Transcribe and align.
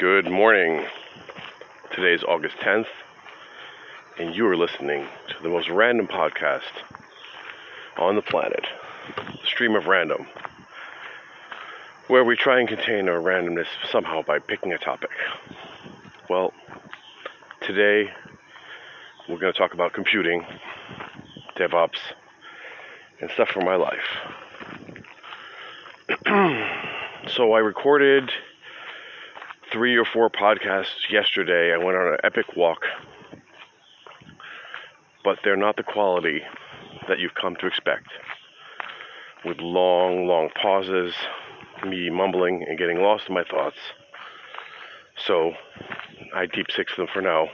Good 0.00 0.30
morning. 0.30 0.86
Today 1.92 2.14
is 2.14 2.24
August 2.24 2.56
10th, 2.56 2.86
and 4.18 4.34
you 4.34 4.46
are 4.46 4.56
listening 4.56 5.06
to 5.28 5.42
the 5.42 5.50
most 5.50 5.68
random 5.68 6.06
podcast 6.06 6.72
on 7.98 8.16
the 8.16 8.22
planet, 8.22 8.64
Stream 9.44 9.76
of 9.76 9.88
Random, 9.88 10.26
where 12.06 12.24
we 12.24 12.34
try 12.34 12.60
and 12.60 12.66
contain 12.66 13.10
our 13.10 13.18
randomness 13.18 13.66
somehow 13.90 14.22
by 14.22 14.38
picking 14.38 14.72
a 14.72 14.78
topic. 14.78 15.10
Well, 16.30 16.54
today 17.60 18.10
we're 19.28 19.36
going 19.36 19.52
to 19.52 19.58
talk 19.58 19.74
about 19.74 19.92
computing, 19.92 20.46
DevOps, 21.56 22.00
and 23.20 23.30
stuff 23.32 23.50
from 23.50 23.66
my 23.66 23.76
life. 23.76 24.16
so 27.36 27.52
I 27.52 27.58
recorded 27.58 28.30
three 29.72 29.96
or 29.96 30.04
four 30.04 30.30
podcasts 30.30 31.10
yesterday. 31.10 31.72
I 31.72 31.78
went 31.78 31.96
on 31.96 32.14
an 32.14 32.18
epic 32.24 32.56
walk, 32.56 32.80
but 35.24 35.38
they're 35.44 35.56
not 35.56 35.76
the 35.76 35.82
quality 35.82 36.40
that 37.08 37.18
you've 37.18 37.34
come 37.34 37.56
to 37.56 37.66
expect. 37.66 38.08
With 39.44 39.58
long, 39.58 40.26
long 40.26 40.50
pauses, 40.60 41.14
me 41.86 42.10
mumbling 42.10 42.64
and 42.68 42.78
getting 42.78 43.00
lost 43.00 43.28
in 43.28 43.34
my 43.34 43.44
thoughts. 43.44 43.78
So 45.26 45.52
I 46.34 46.46
deep 46.46 46.66
six 46.70 46.96
them 46.96 47.06
for 47.12 47.22
now. 47.22 47.48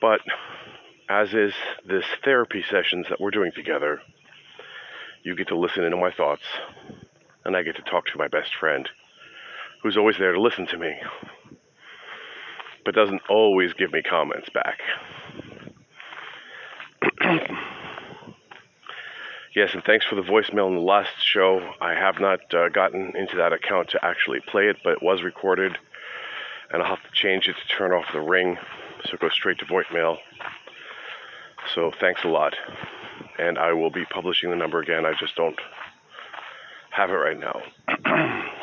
But 0.00 0.20
as 1.08 1.34
is 1.34 1.52
this 1.86 2.04
therapy 2.24 2.64
sessions 2.68 3.06
that 3.08 3.20
we're 3.20 3.30
doing 3.30 3.52
together, 3.54 4.00
you 5.22 5.34
get 5.34 5.48
to 5.48 5.58
listen 5.58 5.84
into 5.84 5.96
my 5.96 6.10
thoughts, 6.10 6.44
and 7.44 7.56
I 7.56 7.62
get 7.62 7.76
to 7.76 7.82
talk 7.82 8.06
to 8.06 8.18
my 8.18 8.28
best 8.28 8.54
friend 8.54 8.88
who's 9.82 9.96
always 9.96 10.18
there 10.18 10.32
to 10.32 10.40
listen 10.40 10.66
to 10.68 10.76
me, 10.78 10.94
but 12.84 12.94
doesn't 12.94 13.22
always 13.28 13.72
give 13.72 13.92
me 13.92 14.02
comments 14.02 14.48
back. 14.50 14.80
yes, 19.54 19.74
and 19.74 19.84
thanks 19.84 20.06
for 20.06 20.14
the 20.14 20.22
voicemail 20.22 20.68
in 20.68 20.74
the 20.74 20.80
last 20.80 21.12
show. 21.20 21.72
I 21.80 21.94
have 21.94 22.20
not 22.20 22.54
uh, 22.54 22.68
gotten 22.68 23.16
into 23.16 23.36
that 23.36 23.52
account 23.52 23.90
to 23.90 24.04
actually 24.04 24.40
play 24.40 24.68
it, 24.68 24.76
but 24.82 24.94
it 24.94 25.02
was 25.02 25.22
recorded, 25.22 25.78
and 26.72 26.82
I'll 26.82 26.96
have 26.96 27.02
to 27.04 27.12
change 27.12 27.48
it 27.48 27.56
to 27.56 27.68
turn 27.68 27.92
off 27.92 28.12
the 28.12 28.20
ring 28.20 28.58
so 29.04 29.14
it 29.14 29.20
goes 29.20 29.32
straight 29.32 29.58
to 29.58 29.66
voicemail. 29.66 30.18
So 31.74 31.92
thanks 32.00 32.24
a 32.24 32.28
lot. 32.28 32.54
And 33.38 33.58
I 33.58 33.72
will 33.72 33.90
be 33.90 34.04
publishing 34.04 34.50
the 34.50 34.56
number 34.56 34.80
again. 34.80 35.04
I 35.04 35.12
just 35.18 35.36
don't 35.36 35.58
have 36.90 37.10
it 37.10 37.14
right 37.14 37.38
now. 37.38 37.62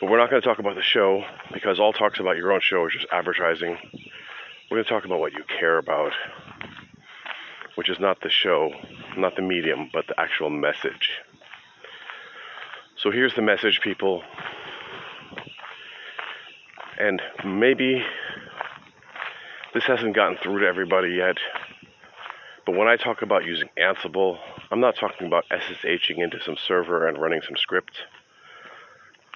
But 0.00 0.08
we're 0.08 0.16
not 0.16 0.30
going 0.30 0.40
to 0.40 0.48
talk 0.48 0.58
about 0.58 0.76
the 0.76 0.82
show 0.82 1.24
because 1.52 1.78
all 1.78 1.92
talks 1.92 2.20
about 2.20 2.38
your 2.38 2.52
own 2.52 2.60
show 2.62 2.86
is 2.86 2.94
just 2.94 3.06
advertising. 3.12 3.76
We're 4.70 4.78
going 4.78 4.84
to 4.84 4.88
talk 4.88 5.04
about 5.04 5.20
what 5.20 5.34
you 5.34 5.44
care 5.44 5.76
about, 5.76 6.12
which 7.74 7.90
is 7.90 8.00
not 8.00 8.22
the 8.22 8.30
show, 8.30 8.72
not 9.18 9.36
the 9.36 9.42
medium, 9.42 9.90
but 9.92 10.06
the 10.06 10.18
actual 10.18 10.48
message. 10.48 11.10
So 12.96 13.10
here's 13.10 13.34
the 13.34 13.42
message, 13.42 13.82
people. 13.82 14.22
And 16.98 17.20
maybe 17.44 18.02
this 19.74 19.84
hasn't 19.84 20.14
gotten 20.14 20.38
through 20.38 20.60
to 20.60 20.66
everybody 20.66 21.10
yet. 21.10 21.36
But 22.64 22.74
when 22.74 22.88
I 22.88 22.96
talk 22.96 23.20
about 23.20 23.44
using 23.44 23.68
Ansible, 23.78 24.38
I'm 24.70 24.80
not 24.80 24.96
talking 24.96 25.26
about 25.26 25.44
SSHing 25.50 26.18
into 26.18 26.40
some 26.42 26.56
server 26.56 27.06
and 27.06 27.18
running 27.18 27.42
some 27.42 27.56
scripts 27.56 27.98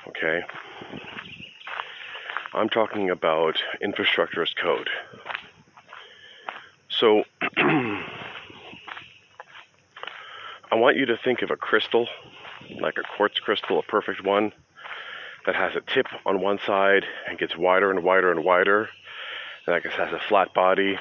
okay? 0.09 0.43
I'm 2.53 2.69
talking 2.69 3.11
about 3.11 3.63
infrastructure 3.81 4.43
as 4.43 4.53
code. 4.53 4.89
So, 6.89 7.25
I 7.57 8.05
want 10.77 10.97
you 10.97 11.07
to 11.07 11.17
think 11.17 11.43
of 11.43 11.51
a 11.51 11.57
crystal, 11.57 12.09
like 12.81 12.99
a 12.99 13.17
quartz 13.17 13.41
crystal, 13.41 13.79
a 13.79 13.83
perfect 13.83 14.25
one, 14.25 14.53
that 15.47 15.55
has 15.55 15.77
a 15.77 15.81
tip 15.81 16.07
on 16.25 16.41
one 16.41 16.59
side 16.65 17.05
and 17.29 17.39
gets 17.39 17.57
wider 17.57 17.91
and 17.91 18.03
wider 18.03 18.31
and 18.31 18.45
wider, 18.45 18.89
and 19.67 19.75
I 19.75 19.81
guess 19.81 19.93
has 19.95 20.13
a 20.13 20.19
flat 20.19 20.55
body, 20.55 20.99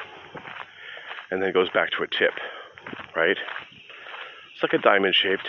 and 1.31 1.41
then 1.41 1.53
goes 1.53 1.69
back 1.69 1.91
to 1.91 2.03
a 2.03 2.07
tip, 2.07 2.33
right? 3.15 3.37
It's 4.53 4.63
like 4.63 4.73
a 4.73 4.77
diamond 4.77 5.15
shaped. 5.15 5.47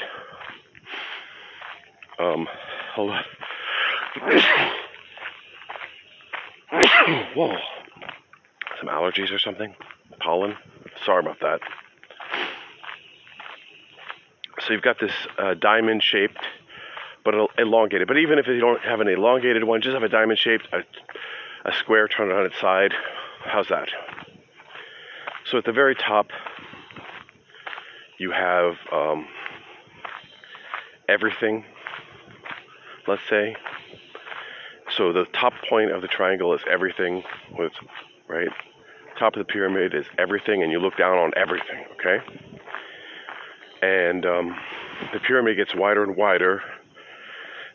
Um, 2.19 2.47
hold 2.95 3.11
on. 3.11 3.25
Whoa. 7.35 7.57
Some 8.79 8.89
allergies 8.89 9.33
or 9.33 9.39
something? 9.39 9.75
Pollen? 10.21 10.57
Sorry 11.05 11.21
about 11.21 11.41
that. 11.41 11.61
So 14.61 14.73
you've 14.73 14.83
got 14.83 14.99
this 14.99 15.13
uh, 15.39 15.55
diamond 15.55 16.03
shaped, 16.03 16.45
but 17.25 17.35
elongated. 17.59 18.09
But 18.09 18.19
even 18.19 18.39
if 18.39 18.47
you 18.47 18.61
don't 18.61 18.81
have 18.81 19.01
an 19.01 19.09
elongated 19.09 19.65
one, 19.65 19.83
just 19.83 19.95
have 19.95 20.03
a 20.03 20.09
diamond 20.09 20.39
shaped, 20.39 20.69
a, 20.73 20.79
a 21.69 21.73
square 21.75 22.09
turned 22.09 22.33
on 22.33 22.47
its 22.47 22.59
side. 22.61 22.95
How's 23.45 23.69
that? 23.69 23.89
So 25.51 25.59
at 25.59 25.65
the 25.65 25.73
very 25.73 25.95
top, 25.95 26.29
you 28.19 28.31
have 28.31 28.75
um, 28.91 29.27
everything, 31.09 31.65
let's 33.07 33.23
say, 33.29 33.57
so 34.97 35.13
the 35.13 35.25
top 35.27 35.53
point 35.69 35.91
of 35.91 36.03
the 36.03 36.09
triangle 36.09 36.55
is 36.55 36.61
everything 36.71 37.23
with 37.59 37.73
right? 38.29 38.49
Top 39.19 39.37
of 39.37 39.47
the 39.47 39.53
pyramid 39.53 39.95
is 39.95 40.07
everything 40.19 40.63
and 40.63 40.73
you 40.73 40.79
look 40.79 40.97
down 40.97 41.19
on 41.19 41.33
everything 41.37 41.85
okay? 41.95 42.21
And 43.83 44.25
um, 44.25 44.57
the 45.13 45.21
pyramid 45.21 45.57
gets 45.57 45.75
wider 45.75 46.03
and 46.03 46.17
wider 46.17 46.63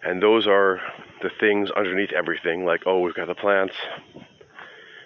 and 0.04 0.22
those 0.22 0.48
are 0.48 0.82
the 1.22 1.30
things 1.40 1.70
underneath 1.72 2.14
everything 2.14 2.66
like 2.66 2.84
oh 2.86 3.00
we've 3.00 3.14
got 3.14 3.28
the 3.28 3.36
plants 3.36 3.76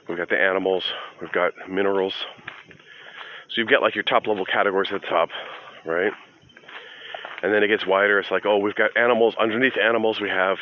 we've 0.08 0.18
got 0.18 0.30
the 0.30 0.40
animals 0.40 0.84
we've 1.22 1.32
got 1.32 1.54
minerals. 1.70 2.14
So 3.50 3.62
you've 3.62 3.70
got 3.70 3.82
like 3.82 3.96
your 3.96 4.04
top 4.04 4.28
level 4.28 4.46
categories 4.46 4.92
at 4.92 5.02
the 5.02 5.08
top 5.08 5.30
right 5.86 6.14
and 7.44 7.54
then 7.54 7.62
it 7.62 7.68
gets 7.68 7.86
wider 7.86 8.18
it's 8.18 8.32
like 8.32 8.46
oh 8.46 8.58
we've 8.58 8.76
got 8.76 8.98
animals 8.98 9.36
underneath 9.40 9.78
animals 9.78 10.20
we 10.20 10.30
have 10.30 10.58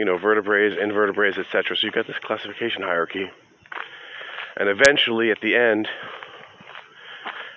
you 0.00 0.06
know, 0.06 0.16
vertebrates, 0.16 0.76
invertebrates, 0.80 1.36
etc. 1.36 1.76
So 1.76 1.86
you've 1.86 1.92
got 1.92 2.06
this 2.06 2.16
classification 2.22 2.80
hierarchy. 2.80 3.30
And 4.56 4.66
eventually, 4.70 5.30
at 5.30 5.42
the 5.42 5.54
end, 5.54 5.88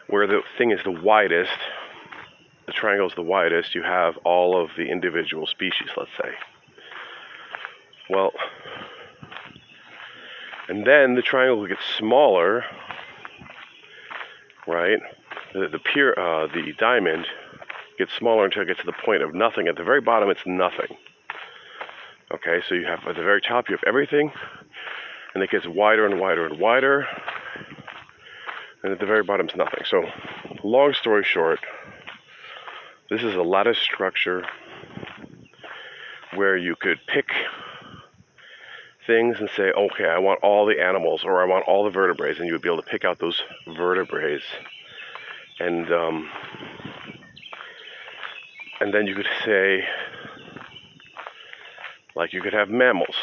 where 0.07 0.27
the 0.27 0.41
thing 0.57 0.71
is 0.71 0.81
the 0.83 0.91
widest, 0.91 1.57
the 2.65 2.73
triangle 2.73 3.07
is 3.07 3.15
the 3.15 3.23
widest, 3.23 3.75
you 3.75 3.83
have 3.83 4.17
all 4.25 4.61
of 4.61 4.71
the 4.75 4.91
individual 4.91 5.47
species, 5.47 5.87
let's 5.95 6.11
say. 6.21 6.31
Well, 8.09 8.31
and 10.67 10.85
then 10.85 11.15
the 11.15 11.21
triangle 11.21 11.65
gets 11.65 11.85
smaller, 11.97 12.65
right? 14.67 14.99
The 15.53 15.69
the 15.69 15.79
pure 15.79 16.19
uh, 16.19 16.47
the 16.47 16.73
diamond 16.77 17.25
gets 17.97 18.13
smaller 18.13 18.45
until 18.45 18.63
it 18.63 18.67
gets 18.67 18.79
to 18.79 18.85
the 18.85 18.93
point 18.93 19.23
of 19.23 19.33
nothing. 19.33 19.67
At 19.67 19.75
the 19.75 19.83
very 19.83 20.01
bottom, 20.01 20.29
it's 20.29 20.45
nothing. 20.45 20.97
Okay, 22.33 22.61
so 22.67 22.75
you 22.75 22.85
have 22.85 23.05
at 23.07 23.15
the 23.15 23.23
very 23.23 23.41
top, 23.41 23.69
you 23.69 23.75
have 23.75 23.83
everything, 23.85 24.31
and 25.33 25.43
it 25.43 25.51
gets 25.51 25.67
wider 25.67 26.05
and 26.05 26.19
wider 26.19 26.45
and 26.45 26.59
wider, 26.59 27.05
and 28.81 28.91
at 28.91 28.99
the 28.99 29.05
very 29.05 29.23
bottom 29.23 29.47
is 29.47 29.55
nothing. 29.55 29.83
So, 29.85 30.05
long 30.63 30.93
story 30.93 31.23
short, 31.23 31.59
this 33.09 33.21
is 33.21 33.35
a 33.35 33.43
lattice 33.43 33.77
structure 33.77 34.45
where 36.33 36.57
you 36.57 36.75
could 36.75 36.99
pick 37.07 37.29
things 39.05 39.37
and 39.39 39.49
say, 39.55 39.71
okay, 39.71 40.05
I 40.05 40.19
want 40.19 40.39
all 40.43 40.65
the 40.65 40.81
animals 40.81 41.23
or 41.23 41.41
I 41.41 41.45
want 41.45 41.65
all 41.67 41.83
the 41.83 41.89
vertebrates, 41.91 42.39
and 42.39 42.47
you 42.47 42.53
would 42.53 42.61
be 42.61 42.69
able 42.69 42.81
to 42.81 42.89
pick 42.89 43.05
out 43.05 43.19
those 43.19 43.41
vertebrates. 43.67 44.45
And 45.59 45.91
um, 45.91 46.29
and 48.83 48.93
then 48.93 49.07
you 49.07 49.15
could 49.15 49.29
say, 49.45 49.85
like 52.17 52.33
you 52.33 52.41
could 52.41 52.51
have 52.51 52.67
mammals, 52.67 53.15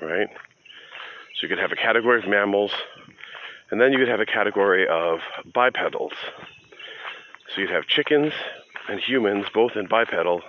right? 0.00 0.28
So 1.34 1.42
you 1.42 1.48
could 1.48 1.58
have 1.58 1.72
a 1.72 1.76
category 1.76 2.22
of 2.22 2.26
mammals, 2.26 2.72
and 3.70 3.78
then 3.78 3.92
you 3.92 3.98
could 3.98 4.08
have 4.08 4.20
a 4.20 4.24
category 4.24 4.88
of 4.88 5.18
bipedals. 5.54 6.14
So 7.54 7.60
you'd 7.60 7.68
have 7.68 7.84
chickens 7.86 8.32
and 8.88 8.98
humans 8.98 9.44
both 9.52 9.72
in 9.76 9.86
bipedal, 9.88 10.40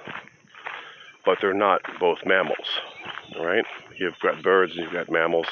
but 1.25 1.39
they're 1.41 1.53
not 1.53 1.81
both 1.99 2.19
mammals, 2.25 2.79
right? 3.41 3.65
You've 3.97 4.19
got 4.21 4.41
birds 4.41 4.71
and 4.71 4.85
you've 4.85 4.94
got 4.94 5.11
mammals. 5.11 5.47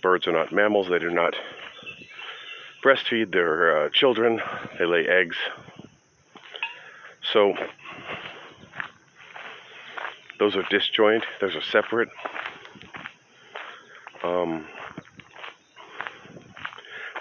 Birds 0.00 0.26
are 0.26 0.32
not 0.32 0.50
mammals, 0.50 0.88
they 0.88 0.98
do 0.98 1.10
not 1.10 1.34
breastfeed 2.82 3.34
their 3.34 3.84
uh, 3.84 3.90
children, 3.90 4.40
they 4.78 4.86
lay 4.86 5.06
eggs. 5.06 5.36
So 7.32 7.54
Those 10.38 10.54
are 10.56 10.62
disjoint, 10.70 11.24
those 11.40 11.56
are 11.56 11.62
separate. 11.62 12.08
Um, 14.22 14.66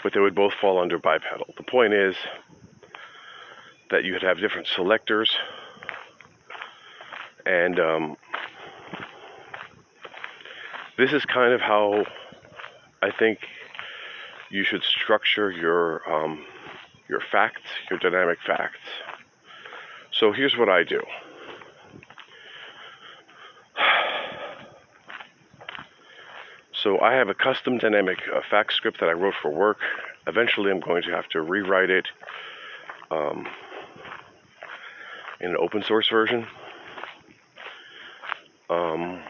but 0.04 0.13
they 0.13 0.19
would 0.19 0.36
both 0.36 0.54
fall 0.54 0.80
under 0.80 1.00
bipedal. 1.00 1.54
The 1.57 1.63
point 1.63 1.94
is 1.94 2.15
that 3.89 4.04
you 4.04 4.13
would 4.13 4.21
have 4.21 4.39
different 4.39 4.68
selectors 4.68 5.36
and 7.45 7.80
um, 7.80 8.18
this 10.98 11.13
is 11.13 11.24
kind 11.25 11.54
of 11.54 11.62
how 11.62 12.06
I 13.01 13.09
think 13.12 13.39
you 14.51 14.63
should 14.63 14.83
structure 14.83 15.50
your 15.50 16.01
um, 16.12 16.45
your 17.07 17.21
facts, 17.21 17.62
your 17.89 18.00
dynamic 18.00 18.39
facts. 18.45 18.80
So 20.19 20.31
here's 20.31 20.58
what 20.58 20.69
I 20.69 20.84
do. 20.84 21.02
So 26.84 27.00
I 27.00 27.14
have 27.14 27.28
a 27.28 27.34
custom 27.34 27.80
dynamic 27.80 28.19
uh, 28.34 28.64
script 28.69 29.00
that 29.00 29.10
I 29.10 29.14
wrote 29.14 29.34
for 29.42 29.50
work. 29.50 29.80
Eventually, 30.28 30.69
I'm 30.72 30.80
going 30.80 31.02
to 31.04 31.10
have 31.10 31.28
to 31.30 31.42
rewrite 31.42 31.90
it 31.90 32.08
um, 33.10 33.48
in 35.42 35.50
an 35.50 35.58
open 35.60 35.81
source 35.81 36.08
version. 36.08 36.46
Um, 38.69 39.24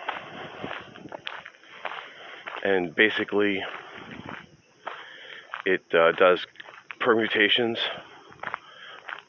and 2.63 2.93
basically, 2.93 3.63
it 5.65 5.83
uh, 5.93 6.11
does 6.11 6.45
permutations 6.99 7.79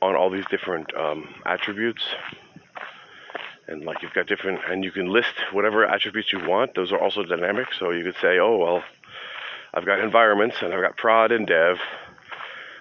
on 0.01 0.15
all 0.15 0.31
these 0.31 0.47
different 0.51 0.95
um, 0.95 1.35
attributes. 1.45 2.03
And 3.67 3.85
like 3.85 4.03
you've 4.03 4.15
got 4.15 4.27
different 4.27 4.61
and 4.69 4.83
you 4.83 4.91
can 4.91 5.07
list 5.07 5.35
whatever 5.53 5.85
attributes 5.85 6.33
you 6.33 6.47
want. 6.47 6.75
Those 6.75 6.93
are 6.93 6.99
also 6.99 7.23
dynamic. 7.23 7.67
So 7.79 7.91
you 7.91 8.05
could 8.05 8.17
say 8.21 8.39
oh 8.39 8.57
well 8.57 8.83
i've 9.75 9.85
got 9.85 10.01
environments 10.01 10.57
and 10.63 10.73
i've 10.73 10.81
got 10.81 10.97
prod 10.97 11.31
and 11.31 11.47
dev 11.47 11.77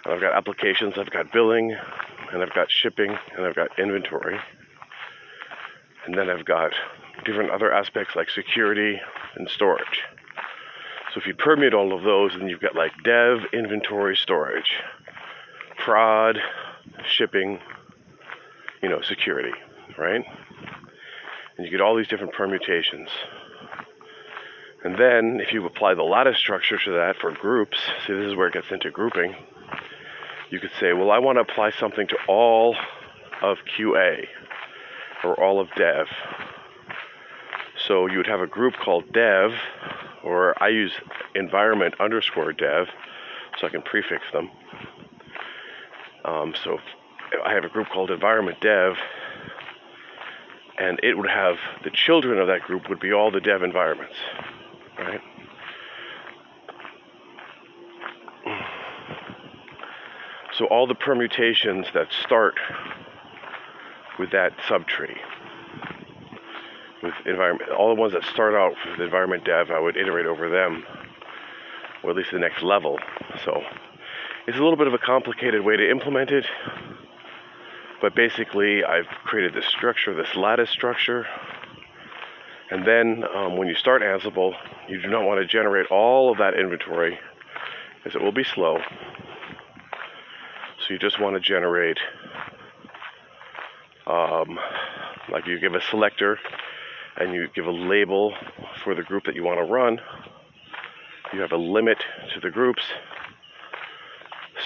and 0.06 0.14
i've 0.14 0.22
got 0.22 0.34
applications 0.34 0.98
i've 0.98 1.12
got 1.12 1.34
billing 1.34 1.76
and 2.32 2.42
i've 2.42 2.54
got 2.54 2.72
shipping 2.72 3.18
and 3.36 3.46
i've 3.46 3.56
got 3.56 3.78
inventory. 3.78 4.40
And 6.06 6.18
then 6.18 6.30
i've 6.30 6.46
got 6.46 6.72
different 7.26 7.52
other 7.52 7.74
aspects 7.74 8.16
like 8.16 8.30
security 8.30 9.02
and 9.36 9.50
storage. 9.50 10.04
So 11.14 11.20
if 11.20 11.28
you 11.28 11.34
permute 11.34 11.74
all 11.74 11.94
of 11.94 12.04
those 12.04 12.32
then 12.38 12.48
you've 12.48 12.62
got 12.62 12.76
like 12.76 12.94
dev 13.04 13.40
inventory 13.52 14.16
storage 14.16 14.72
prod 15.78 16.40
shipping 17.08 17.60
you 18.82 18.90
know 18.90 19.02
security 19.02 19.54
right 19.98 20.26
and 21.58 21.66
you 21.66 21.72
get 21.72 21.82
all 21.82 21.96
these 21.96 22.08
different 22.08 22.34
permutations. 22.34 23.10
And 24.84 24.98
then 24.98 25.40
if 25.42 25.54
you 25.54 25.66
apply 25.66 25.96
the 25.96 26.04
lattice 26.04 26.38
structure 26.38 26.78
to 26.78 26.92
that 26.92 27.18
for 27.20 27.32
groups, 27.32 27.78
see 28.06 28.14
this 28.14 28.28
is 28.28 28.36
where 28.36 28.48
it 28.48 28.54
gets 28.54 28.72
into 28.72 28.92
grouping, 28.92 29.36
you 30.50 30.60
could 30.60 30.72
say, 30.80 30.94
well, 30.94 31.12
I 31.12 31.20
want 31.20 31.38
to 31.38 31.42
apply 31.42 31.72
something 31.72 32.08
to 32.08 32.18
all 32.28 32.76
of 33.42 33.58
QA 33.76 34.28
or 35.24 35.40
all 35.42 35.60
of 35.60 35.68
dev. 35.76 36.08
So 37.88 38.08
you 38.08 38.18
would 38.18 38.28
have 38.28 38.40
a 38.40 38.48
group 38.48 38.76
called 38.76 39.12
dev, 39.12 39.52
or 40.24 40.62
I 40.62 40.70
use 40.70 40.94
environment 41.36 41.96
underscore 42.00 42.54
dev, 42.54 42.88
so 43.60 43.68
I 43.68 43.70
can 43.70 43.82
prefix 43.82 44.24
them. 44.32 44.52
Um, 46.28 46.54
so 46.62 46.78
I 47.46 47.54
have 47.54 47.64
a 47.64 47.70
group 47.70 47.88
called 47.88 48.12
environment 48.12 48.60
dev, 48.60 48.98
and 50.78 51.00
it 51.02 51.18
would 51.18 51.30
have 51.30 51.56
the 51.86 51.90
children 51.90 52.38
of 52.38 52.48
that 52.48 52.62
group 52.62 52.90
would 52.90 53.00
be 53.00 53.14
all 53.14 53.32
the 53.32 53.40
dev 53.40 53.64
environments, 53.64 54.16
right? 55.00 55.22
So 60.58 60.66
all 60.66 60.86
the 60.86 60.96
permutations 60.96 61.86
that 61.94 62.12
start 62.12 62.56
with 64.20 64.32
that 64.32 64.58
subtree, 64.68 65.16
with 67.04 67.14
environment, 67.26 67.70
all 67.72 67.88
the 67.88 68.02
ones 68.02 68.12
that 68.14 68.24
start 68.26 68.54
out 68.54 68.74
with 68.90 69.00
environment 69.00 69.46
dev, 69.46 69.72
I 69.72 69.80
would 69.80 69.96
iterate 69.96 70.26
over 70.26 70.50
them, 70.50 70.84
or 72.04 72.10
at 72.10 72.16
least 72.18 72.32
the 72.32 72.40
next 72.40 72.64
level. 72.64 73.00
So 73.46 73.62
it's 74.48 74.58
a 74.58 74.62
little 74.62 74.78
bit 74.78 74.88
of 74.88 74.94
a 74.94 74.98
complicated 74.98 75.62
way 75.62 75.76
to 75.76 75.92
implement 75.92 76.32
it. 76.32 76.46
But 78.02 78.16
basically, 78.16 78.82
I've 78.82 79.08
created 79.26 79.54
this 79.54 79.66
structure, 79.66 80.16
this 80.16 80.36
lattice 80.36 80.70
structure. 80.70 81.28
And 82.72 82.88
then 82.88 83.26
um, 83.36 83.58
when 83.58 83.68
you 83.68 83.76
start 83.76 84.02
Ansible, 84.02 84.56
you 84.88 85.02
do 85.02 85.10
not 85.10 85.26
want 85.26 85.42
to 85.42 85.46
generate 85.46 85.88
all 85.88 86.32
of 86.32 86.38
that 86.38 86.54
inventory 86.58 87.20
because 87.98 88.16
it 88.16 88.24
will 88.24 88.32
be 88.32 88.46
slow. 88.46 88.80
So 90.80 90.94
you 90.94 91.00
just 91.00 91.20
want 91.20 91.36
to 91.36 91.42
generate, 91.42 91.98
um, 94.06 94.58
like 95.30 95.46
you 95.46 95.60
give 95.60 95.76
a 95.76 95.82
selector 95.82 96.40
and 97.18 97.34
you 97.34 97.48
give 97.54 97.66
a 97.66 97.72
label 97.72 98.34
for 98.82 98.96
the 98.96 99.04
group 99.04 99.26
that 99.26 99.36
you 99.36 99.44
want 99.44 99.60
to 99.60 99.66
run. 99.66 100.00
You 101.34 101.42
have 101.42 101.52
a 101.52 101.58
limit 101.58 101.98
to 102.34 102.40
the 102.40 102.50
groups 102.50 102.84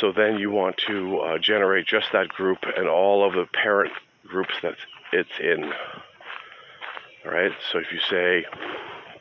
so 0.01 0.11
then 0.11 0.39
you 0.39 0.49
want 0.49 0.77
to 0.87 1.19
uh, 1.19 1.37
generate 1.37 1.85
just 1.85 2.07
that 2.11 2.27
group 2.27 2.57
and 2.75 2.89
all 2.89 3.23
of 3.23 3.33
the 3.33 3.45
parent 3.45 3.93
groups 4.25 4.55
that 4.63 4.73
it's 5.13 5.29
in. 5.39 5.63
All 7.23 7.31
right, 7.31 7.51
so 7.71 7.77
if 7.77 7.91
you 7.91 7.99
say 8.09 8.45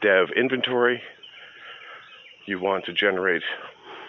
dev 0.01 0.31
inventory, 0.35 1.03
you 2.47 2.59
want 2.59 2.87
to 2.87 2.95
generate 2.95 3.43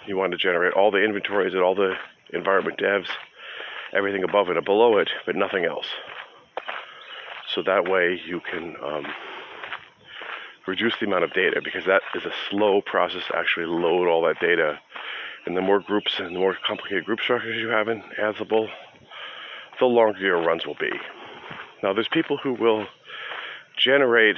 you 0.07 0.15
want 0.15 0.31
to 0.31 0.38
generate 0.38 0.73
all 0.73 0.91
the 0.91 1.03
inventories 1.03 1.53
and 1.53 1.62
all 1.62 1.75
the 1.75 1.94
environment 2.33 2.79
devs, 2.79 3.09
everything 3.94 4.23
above 4.23 4.50
it 4.50 4.56
and 4.56 4.65
below 4.65 4.97
it, 4.97 5.09
but 5.25 5.35
nothing 5.35 5.65
else. 5.65 5.88
So 7.53 7.62
that 7.63 7.83
way 7.83 8.19
you 8.25 8.39
can 8.39 8.77
um, 8.81 9.06
reduce 10.65 10.94
the 11.00 11.06
amount 11.06 11.25
of 11.25 11.33
data 11.33 11.62
because 11.62 11.85
that 11.85 12.01
is 12.15 12.23
a 12.23 12.31
slow 12.50 12.81
process 12.81 13.23
to 13.27 13.38
actually 13.38 13.65
load 13.65 14.07
all 14.07 14.23
that 14.23 14.39
data 14.39 14.79
and 15.45 15.57
the 15.57 15.61
more 15.61 15.79
groups 15.79 16.19
and 16.19 16.35
the 16.35 16.39
more 16.39 16.55
complicated 16.65 17.05
group 17.05 17.19
structures 17.19 17.57
you 17.57 17.69
have 17.69 17.88
in 17.88 18.01
Ansible, 18.19 18.69
the 19.79 19.85
longer 19.85 20.19
your 20.19 20.41
runs 20.41 20.65
will 20.65 20.77
be. 20.79 20.91
Now, 21.81 21.93
there's 21.93 22.07
people 22.07 22.38
who 22.38 22.53
will 22.53 22.85
generate 23.75 24.38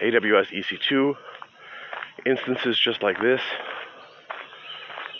AWS 0.00 0.52
EC2 0.52 1.14
instances 2.24 2.78
just 2.78 3.02
like 3.02 3.20
this. 3.20 3.40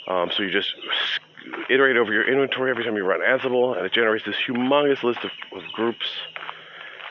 Um, 0.08 0.30
so 0.34 0.44
you 0.44 0.50
just 0.50 0.74
iterate 1.68 1.96
over 1.96 2.12
your 2.12 2.28
inventory 2.30 2.70
every 2.70 2.84
time 2.84 2.96
you 2.96 3.04
run 3.04 3.20
Ansible, 3.20 3.76
and 3.76 3.84
it 3.84 3.92
generates 3.92 4.24
this 4.24 4.36
humongous 4.46 5.02
list 5.02 5.24
of, 5.24 5.30
of 5.52 5.62
groups 5.72 6.06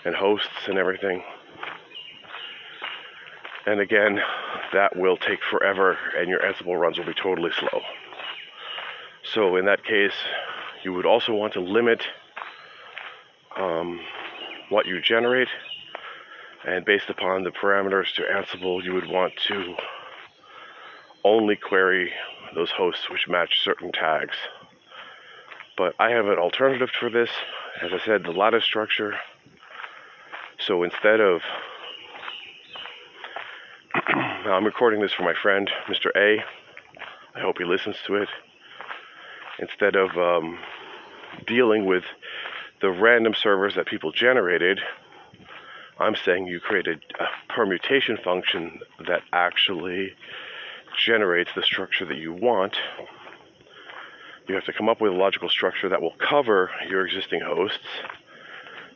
and 0.05 0.15
hosts 0.15 0.67
and 0.67 0.77
everything. 0.77 1.23
And 3.65 3.81
again, 3.81 4.21
that 4.73 4.95
will 4.95 5.17
take 5.17 5.39
forever, 5.49 5.97
and 6.17 6.29
your 6.29 6.39
Ansible 6.39 6.79
runs 6.79 6.97
will 6.97 7.05
be 7.05 7.13
totally 7.13 7.51
slow. 7.59 7.81
So 9.35 9.57
in 9.57 9.65
that 9.65 9.83
case, 9.83 10.13
you 10.81 10.93
would 10.93 11.05
also 11.05 11.33
want 11.33 11.51
to 11.53 11.59
limit 11.59 12.01
um, 13.57 13.99
what 14.69 14.85
you 14.85 15.01
generate, 15.01 15.49
and 16.65 16.85
based 16.85 17.09
upon 17.09 17.43
the 17.43 17.49
parameters 17.49 18.13
to 18.15 18.21
Ansible, 18.21 18.81
you 18.81 18.93
would 18.93 19.09
want 19.09 19.33
to 19.49 19.75
only 21.25 21.57
query 21.57 22.13
those 22.55 22.71
hosts 22.71 23.09
which 23.09 23.27
match 23.27 23.59
certain 23.61 23.91
tags. 23.91 24.37
But 25.77 25.95
I 25.99 26.11
have 26.11 26.27
an 26.27 26.39
alternative 26.39 26.89
for 26.97 27.09
this. 27.09 27.29
As 27.81 27.91
I 27.91 27.99
said, 28.05 28.23
the 28.23 28.31
lattice 28.31 28.63
structure. 28.63 29.15
So 30.65 30.83
instead 30.83 31.19
of 31.19 31.41
I'm 34.07 34.63
recording 34.63 35.01
this 35.01 35.11
for 35.11 35.23
my 35.23 35.33
friend, 35.33 35.69
Mr. 35.87 36.07
A. 36.15 36.41
I 37.35 37.41
hope 37.41 37.57
he 37.57 37.65
listens 37.65 37.97
to 38.07 38.15
it 38.15 38.29
instead 39.59 39.95
of 39.95 40.17
um, 40.17 40.59
dealing 41.47 41.85
with 41.85 42.03
the 42.81 42.89
random 42.89 43.33
servers 43.33 43.75
that 43.75 43.85
people 43.85 44.11
generated, 44.11 44.79
I'm 45.99 46.15
saying 46.15 46.47
you 46.47 46.59
created 46.59 47.01
a 47.19 47.53
permutation 47.53 48.17
function 48.23 48.79
that 49.07 49.21
actually 49.31 50.13
generates 51.05 51.51
the 51.55 51.63
structure 51.63 52.05
that 52.05 52.17
you 52.17 52.33
want. 52.33 52.75
You 54.47 54.55
have 54.55 54.65
to 54.65 54.73
come 54.73 54.89
up 54.89 55.01
with 55.01 55.11
a 55.11 55.15
logical 55.15 55.49
structure 55.49 55.89
that 55.89 56.01
will 56.01 56.15
cover 56.19 56.69
your 56.89 57.05
existing 57.05 57.41
hosts. 57.41 57.79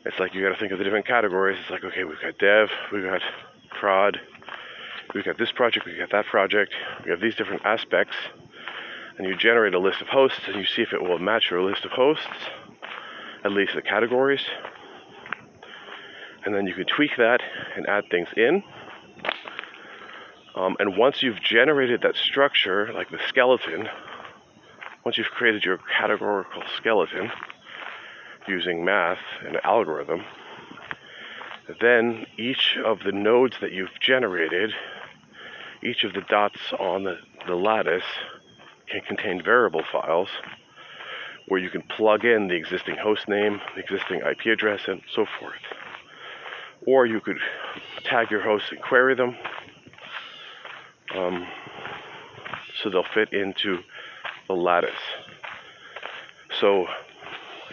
It's 0.05 0.19
like 0.19 0.33
you 0.33 0.41
got 0.41 0.53
to 0.53 0.59
think 0.59 0.71
of 0.71 0.77
the 0.77 0.83
different 0.83 1.07
categories. 1.07 1.57
It's 1.61 1.69
like, 1.69 1.83
okay, 1.83 2.03
we've 2.03 2.21
got 2.21 2.37
dev, 2.37 2.69
we've 2.91 3.03
got 3.03 3.21
prod, 3.79 4.19
we've 5.13 5.25
got 5.25 5.37
this 5.37 5.51
project, 5.51 5.85
we've 5.85 5.97
got 5.97 6.11
that 6.11 6.25
project, 6.25 6.73
we 7.03 7.11
have 7.11 7.19
these 7.19 7.35
different 7.35 7.65
aspects 7.65 8.15
and 9.19 9.27
you 9.27 9.35
generate 9.35 9.73
a 9.73 9.79
list 9.79 10.01
of 10.01 10.07
hosts 10.07 10.39
and 10.47 10.55
you 10.55 10.65
see 10.65 10.81
if 10.81 10.93
it 10.93 11.03
will 11.03 11.19
match 11.19 11.51
your 11.51 11.61
list 11.61 11.83
of 11.83 11.91
hosts, 11.91 12.25
at 13.43 13.51
least 13.51 13.75
the 13.75 13.81
categories. 13.81 14.41
and 16.45 16.55
then 16.55 16.65
you 16.65 16.73
can 16.73 16.85
tweak 16.85 17.11
that 17.17 17.41
and 17.75 17.85
add 17.87 18.05
things 18.09 18.29
in. 18.37 18.63
Um, 20.55 20.77
and 20.79 20.97
once 20.97 21.21
you've 21.21 21.41
generated 21.41 22.01
that 22.03 22.15
structure, 22.15 22.91
like 22.93 23.11
the 23.11 23.19
skeleton, 23.27 23.89
once 25.03 25.17
you've 25.17 25.27
created 25.27 25.65
your 25.65 25.79
categorical 25.97 26.63
skeleton 26.77 27.29
using 28.47 28.85
math 28.85 29.19
and 29.45 29.57
algorithm, 29.65 30.23
then 31.81 32.25
each 32.37 32.77
of 32.83 32.99
the 33.03 33.11
nodes 33.11 33.57
that 33.59 33.73
you've 33.73 33.99
generated, 33.99 34.71
each 35.83 36.05
of 36.05 36.13
the 36.13 36.21
dots 36.21 36.59
on 36.79 37.03
the, 37.03 37.17
the 37.47 37.55
lattice 37.55 38.03
can 38.89 39.01
contain 39.01 39.41
variable 39.43 39.83
files 39.91 40.29
where 41.47 41.59
you 41.59 41.69
can 41.69 41.81
plug 41.81 42.25
in 42.25 42.47
the 42.47 42.55
existing 42.55 42.95
host 42.95 43.27
name, 43.27 43.59
the 43.75 43.81
existing 43.81 44.21
IP 44.21 44.47
address, 44.47 44.81
and 44.87 45.01
so 45.13 45.25
forth. 45.39 45.61
Or 46.85 47.05
you 47.05 47.19
could 47.19 47.37
tag 48.03 48.31
your 48.31 48.41
hosts 48.41 48.71
and 48.71 48.81
query 48.81 49.15
them 49.15 49.35
um, 51.15 51.47
so 52.81 52.89
they'll 52.89 53.03
fit 53.13 53.33
into 53.33 53.79
the 54.47 54.53
lattice. 54.53 54.91
So 56.59 56.87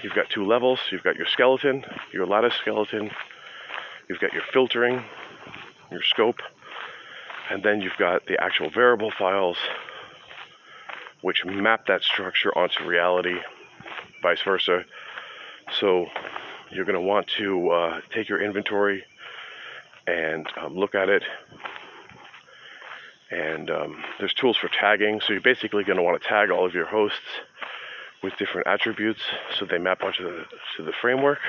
you've 0.02 0.14
got 0.14 0.30
two 0.30 0.46
levels. 0.46 0.78
You've 0.90 1.02
got 1.02 1.16
your 1.16 1.26
skeleton, 1.26 1.84
your 2.12 2.26
lattice 2.26 2.54
skeleton. 2.54 3.10
You've 4.08 4.20
got 4.20 4.32
your 4.32 4.42
filtering, 4.52 5.04
your 5.90 6.02
scope, 6.02 6.40
and 7.50 7.62
then 7.62 7.80
you've 7.80 7.96
got 7.98 8.26
the 8.26 8.42
actual 8.42 8.70
variable 8.70 9.10
files 9.10 9.56
which 11.26 11.44
map 11.44 11.86
that 11.88 12.04
structure 12.04 12.56
onto 12.56 12.84
reality, 12.84 13.34
vice 14.22 14.40
versa. 14.42 14.84
So 15.80 16.06
you're 16.70 16.84
going 16.84 16.94
to 16.94 17.00
want 17.00 17.26
to 17.38 17.68
uh, 17.68 18.00
take 18.14 18.28
your 18.28 18.40
inventory 18.40 19.02
and 20.06 20.46
um, 20.56 20.76
look 20.76 20.94
at 20.94 21.08
it. 21.08 21.24
And 23.32 23.68
um, 23.72 24.04
there's 24.20 24.34
tools 24.34 24.56
for 24.56 24.68
tagging. 24.68 25.20
So 25.20 25.32
you're 25.32 25.42
basically 25.42 25.82
going 25.82 25.96
to 25.96 26.04
want 26.04 26.22
to 26.22 26.28
tag 26.28 26.52
all 26.52 26.64
of 26.64 26.74
your 26.74 26.86
hosts 26.86 27.18
with 28.22 28.36
different 28.36 28.68
attributes 28.68 29.22
so 29.58 29.64
they 29.64 29.78
map 29.78 30.04
onto 30.04 30.22
the, 30.22 30.44
to 30.76 30.84
the 30.84 30.92
framework. 30.92 31.40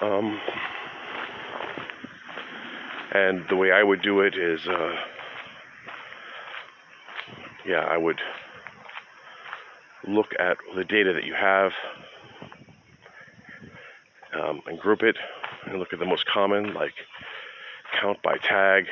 Um, 0.00 0.40
and 3.12 3.44
the 3.50 3.56
way 3.56 3.72
I 3.72 3.82
would 3.82 4.00
do 4.00 4.20
it 4.20 4.38
is, 4.38 4.66
uh, 4.66 4.96
yeah, 7.68 7.84
I 7.84 7.98
would 7.98 8.18
look 10.06 10.28
at 10.38 10.56
the 10.74 10.84
data 10.84 11.12
that 11.12 11.24
you 11.24 11.34
have 11.34 11.72
um, 14.32 14.62
and 14.66 14.78
group 14.80 15.02
it 15.02 15.16
and 15.66 15.78
look 15.78 15.92
at 15.92 15.98
the 15.98 16.06
most 16.06 16.24
common, 16.24 16.72
like 16.72 16.94
count 18.00 18.22
by 18.22 18.38
tag, 18.38 18.86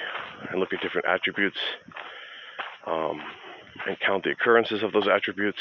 and 0.50 0.60
look 0.60 0.74
at 0.74 0.82
different 0.82 1.06
attributes 1.06 1.56
um, 2.86 3.22
and 3.86 3.98
count 3.98 4.24
the 4.24 4.30
occurrences 4.30 4.82
of 4.82 4.92
those 4.92 5.08
attributes 5.08 5.60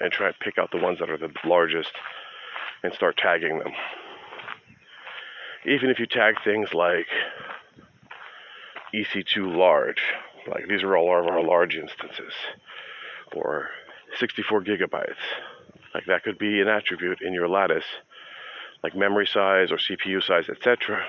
and 0.00 0.10
try 0.10 0.26
and 0.26 0.36
pick 0.40 0.58
out 0.58 0.72
the 0.72 0.78
ones 0.78 0.98
that 0.98 1.08
are 1.08 1.18
the 1.18 1.30
largest 1.44 1.92
and 2.82 2.92
start 2.92 3.16
tagging 3.16 3.60
them. 3.60 3.72
Even 5.64 5.88
if 5.88 6.00
you 6.00 6.06
tag 6.06 6.34
things 6.42 6.74
like 6.74 7.06
EC2 8.92 9.56
large, 9.56 10.02
like 10.48 10.68
these 10.68 10.82
are 10.82 10.96
all 10.96 11.18
of 11.18 11.26
our 11.26 11.42
large 11.42 11.76
instances, 11.76 12.32
or 13.34 13.68
64 14.18 14.62
gigabytes, 14.62 15.14
like 15.94 16.06
that 16.06 16.22
could 16.22 16.38
be 16.38 16.60
an 16.60 16.68
attribute 16.68 17.20
in 17.20 17.32
your 17.32 17.48
lattice, 17.48 17.84
like 18.82 18.94
memory 18.94 19.26
size 19.26 19.70
or 19.72 19.76
CPU 19.76 20.22
size, 20.22 20.48
etc., 20.48 21.04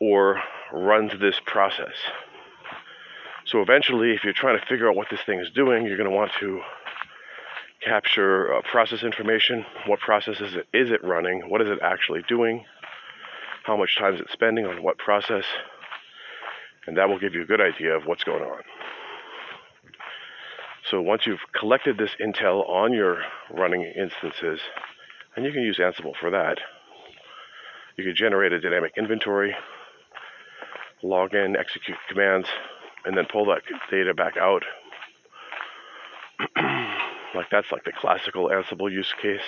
or 0.00 0.40
runs 0.72 1.12
this 1.20 1.36
process. 1.44 1.94
So 3.44 3.60
eventually, 3.62 4.12
if 4.12 4.24
you're 4.24 4.32
trying 4.32 4.58
to 4.58 4.66
figure 4.66 4.88
out 4.88 4.96
what 4.96 5.08
this 5.10 5.20
thing 5.26 5.40
is 5.40 5.50
doing, 5.50 5.84
you're 5.84 5.96
going 5.96 6.08
to 6.08 6.14
want 6.14 6.30
to 6.40 6.60
capture 7.80 8.54
uh, 8.54 8.62
process 8.70 9.02
information. 9.02 9.64
What 9.86 10.00
process 10.00 10.40
is 10.40 10.54
it, 10.54 10.68
is 10.72 10.90
it 10.90 11.02
running? 11.02 11.48
What 11.48 11.62
is 11.62 11.68
it 11.68 11.78
actually 11.82 12.22
doing? 12.28 12.64
How 13.64 13.76
much 13.76 13.96
time 13.96 14.14
is 14.14 14.20
it 14.20 14.28
spending 14.32 14.66
on 14.66 14.82
what 14.82 14.98
process? 14.98 15.44
And 16.90 16.98
that 16.98 17.08
will 17.08 17.20
give 17.20 17.34
you 17.34 17.42
a 17.42 17.44
good 17.44 17.60
idea 17.60 17.96
of 17.96 18.06
what's 18.06 18.24
going 18.24 18.42
on. 18.42 18.62
So 20.90 21.00
once 21.00 21.24
you've 21.24 21.38
collected 21.56 21.96
this 21.96 22.10
intel 22.20 22.68
on 22.68 22.92
your 22.92 23.22
running 23.48 23.82
instances, 23.82 24.58
and 25.36 25.46
you 25.46 25.52
can 25.52 25.62
use 25.62 25.78
Ansible 25.78 26.16
for 26.16 26.32
that, 26.32 26.58
you 27.96 28.02
can 28.02 28.16
generate 28.16 28.52
a 28.52 28.60
dynamic 28.60 28.94
inventory, 28.96 29.54
log 31.04 31.32
in, 31.32 31.54
execute 31.54 31.96
commands, 32.08 32.48
and 33.04 33.16
then 33.16 33.26
pull 33.30 33.46
that 33.46 33.62
data 33.88 34.12
back 34.12 34.36
out. 34.36 34.64
like 37.36 37.50
that's 37.52 37.70
like 37.70 37.84
the 37.84 37.92
classical 37.92 38.48
Ansible 38.48 38.90
use 38.90 39.14
case. 39.22 39.40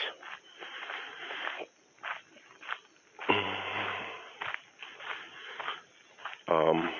Um, 6.48 6.90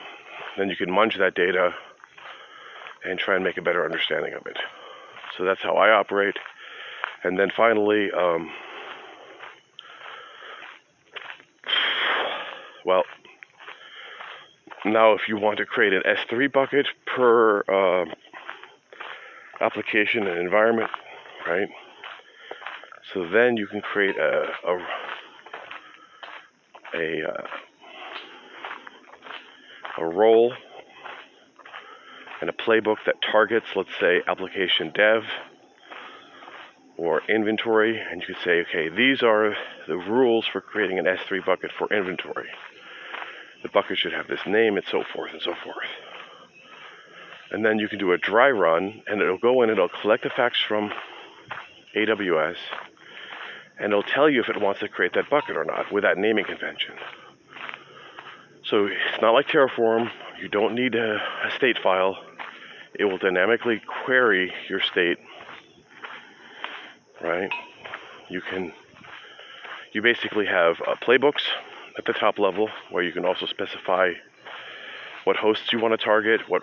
then 0.56 0.68
you 0.68 0.76
can 0.76 0.90
munge 0.90 1.18
that 1.18 1.34
data 1.34 1.74
and 3.04 3.18
try 3.18 3.34
and 3.34 3.44
make 3.44 3.56
a 3.56 3.62
better 3.62 3.84
understanding 3.84 4.34
of 4.34 4.46
it. 4.46 4.58
So 5.36 5.44
that's 5.44 5.62
how 5.62 5.76
I 5.76 5.90
operate. 5.90 6.36
And 7.24 7.38
then 7.38 7.50
finally, 7.56 8.10
um, 8.10 8.50
well, 12.84 13.04
now 14.84 15.12
if 15.12 15.28
you 15.28 15.36
want 15.36 15.58
to 15.58 15.66
create 15.66 15.92
an 15.92 16.02
S3 16.02 16.52
bucket 16.52 16.86
per 17.06 17.60
uh, 17.62 18.04
application 19.60 20.26
and 20.26 20.38
environment, 20.38 20.90
right? 21.46 21.68
So 23.12 23.28
then 23.28 23.56
you 23.56 23.66
can 23.66 23.80
create 23.80 24.16
a 24.16 24.46
a, 24.66 24.78
a, 26.94 27.28
uh, 27.28 27.46
a 29.98 30.04
role 30.04 30.52
and 32.40 32.50
a 32.50 32.52
playbook 32.52 32.96
that 33.06 33.16
targets, 33.22 33.66
let's 33.76 33.94
say, 34.00 34.20
application 34.26 34.90
dev 34.94 35.24
or 36.96 37.22
inventory, 37.28 38.00
and 38.00 38.20
you 38.20 38.26
could 38.26 38.42
say, 38.44 38.60
okay, 38.62 38.88
these 38.88 39.22
are 39.22 39.54
the 39.88 39.96
rules 39.96 40.46
for 40.46 40.60
creating 40.60 40.98
an 40.98 41.04
S3 41.04 41.44
bucket 41.44 41.70
for 41.76 41.92
inventory. 41.92 42.48
The 43.62 43.68
bucket 43.68 43.98
should 43.98 44.12
have 44.12 44.28
this 44.28 44.40
name 44.46 44.76
and 44.76 44.86
so 44.90 45.04
forth 45.14 45.32
and 45.32 45.40
so 45.40 45.54
forth. 45.64 45.88
And 47.50 47.64
then 47.64 47.78
you 47.78 47.88
can 47.88 47.98
do 47.98 48.12
a 48.12 48.18
dry 48.18 48.50
run, 48.50 49.02
and 49.06 49.20
it'll 49.20 49.38
go 49.38 49.62
in 49.62 49.70
and 49.70 49.78
it'll 49.78 49.88
collect 50.00 50.24
the 50.24 50.30
facts 50.30 50.60
from 50.66 50.90
AWS, 51.96 52.56
and 53.78 53.92
it'll 53.92 54.02
tell 54.02 54.28
you 54.28 54.40
if 54.40 54.48
it 54.48 54.60
wants 54.60 54.80
to 54.80 54.88
create 54.88 55.12
that 55.14 55.30
bucket 55.30 55.56
or 55.56 55.64
not 55.64 55.92
with 55.92 56.02
that 56.04 56.18
naming 56.18 56.44
convention. 56.44 56.94
So 58.72 58.86
it's 58.86 59.20
not 59.20 59.34
like 59.34 59.46
Terraform. 59.46 60.10
You 60.40 60.48
don't 60.48 60.74
need 60.74 60.94
a, 60.94 61.20
a 61.46 61.50
state 61.54 61.78
file 61.78 62.16
it 62.94 63.04
will 63.04 63.18
dynamically 63.18 63.80
query 64.04 64.52
your 64.68 64.80
state, 64.80 65.18
right? 67.22 67.50
You 68.28 68.40
can, 68.40 68.72
you 69.92 70.02
basically 70.02 70.46
have 70.46 70.76
uh, 70.86 70.96
playbooks 70.96 71.42
at 71.96 72.04
the 72.04 72.12
top 72.12 72.38
level 72.38 72.68
where 72.90 73.02
you 73.02 73.12
can 73.12 73.24
also 73.24 73.46
specify 73.46 74.12
what 75.24 75.36
hosts 75.36 75.72
you 75.72 75.80
want 75.80 75.98
to 75.98 76.04
target, 76.04 76.42
what 76.48 76.62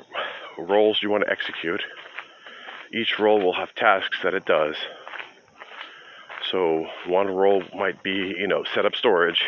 roles 0.58 1.02
you 1.02 1.10
want 1.10 1.24
to 1.26 1.32
execute. 1.32 1.82
Each 2.94 3.20
role 3.20 3.42
will 3.42 3.54
have 3.54 3.74
tasks 3.74 4.18
that 4.24 4.34
it 4.34 4.46
does. 4.46 4.76
So 6.52 6.86
one 7.08 7.28
role 7.28 7.64
might 7.76 8.04
be, 8.04 8.36
you 8.38 8.48
know, 8.48 8.64
set 8.74 8.86
up 8.86 8.96
storage, 8.96 9.44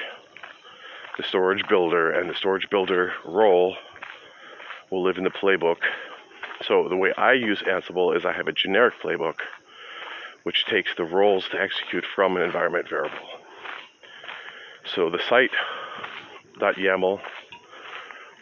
the 1.18 1.24
storage 1.24 1.68
builder, 1.68 2.12
and 2.12 2.30
the 2.30 2.36
storage 2.36 2.70
builder 2.70 3.13
role 3.25 3.75
will 4.89 5.03
live 5.03 5.18
in 5.18 5.24
the 5.24 5.30
playbook 5.30 5.77
so 6.68 6.88
the 6.88 6.96
way 6.96 7.12
I 7.18 7.34
use 7.34 7.62
Ansible 7.63 8.15
is 8.15 8.24
I 8.25 8.34
have 8.34 8.48
a 8.48 8.51
generic 8.51 8.94
playbook 9.01 9.39
which 10.44 10.65
takes 10.65 10.94
the 10.96 11.03
roles 11.03 11.48
to 11.50 11.60
execute 11.60 12.06
from 12.15 12.36
an 12.36 12.44
environment 12.44 12.89
variable. 12.89 13.18
So 14.96 15.10
the 15.10 15.20
site.yaml, 15.30 17.20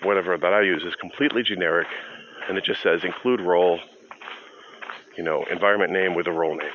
whatever 0.04 0.38
that 0.38 0.54
I 0.54 0.62
use, 0.62 0.84
is 0.84 0.96
completely 0.96 1.44
generic, 1.44 1.88
and 2.48 2.58
it 2.58 2.64
just 2.64 2.82
says 2.82 3.04
include 3.04 3.42
role, 3.42 3.80
you 5.18 5.24
know, 5.24 5.44
environment 5.52 5.92
name 5.92 6.16
with 6.16 6.28
a 6.28 6.32
role 6.32 6.56
name. 6.56 6.72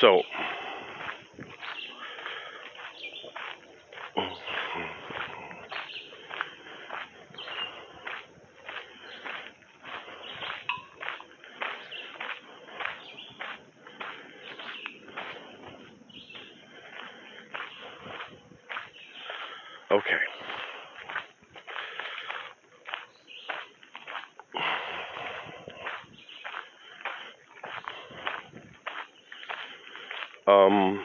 So, 0.00 0.22
okay. 19.90 20.16
Um, 30.50 31.04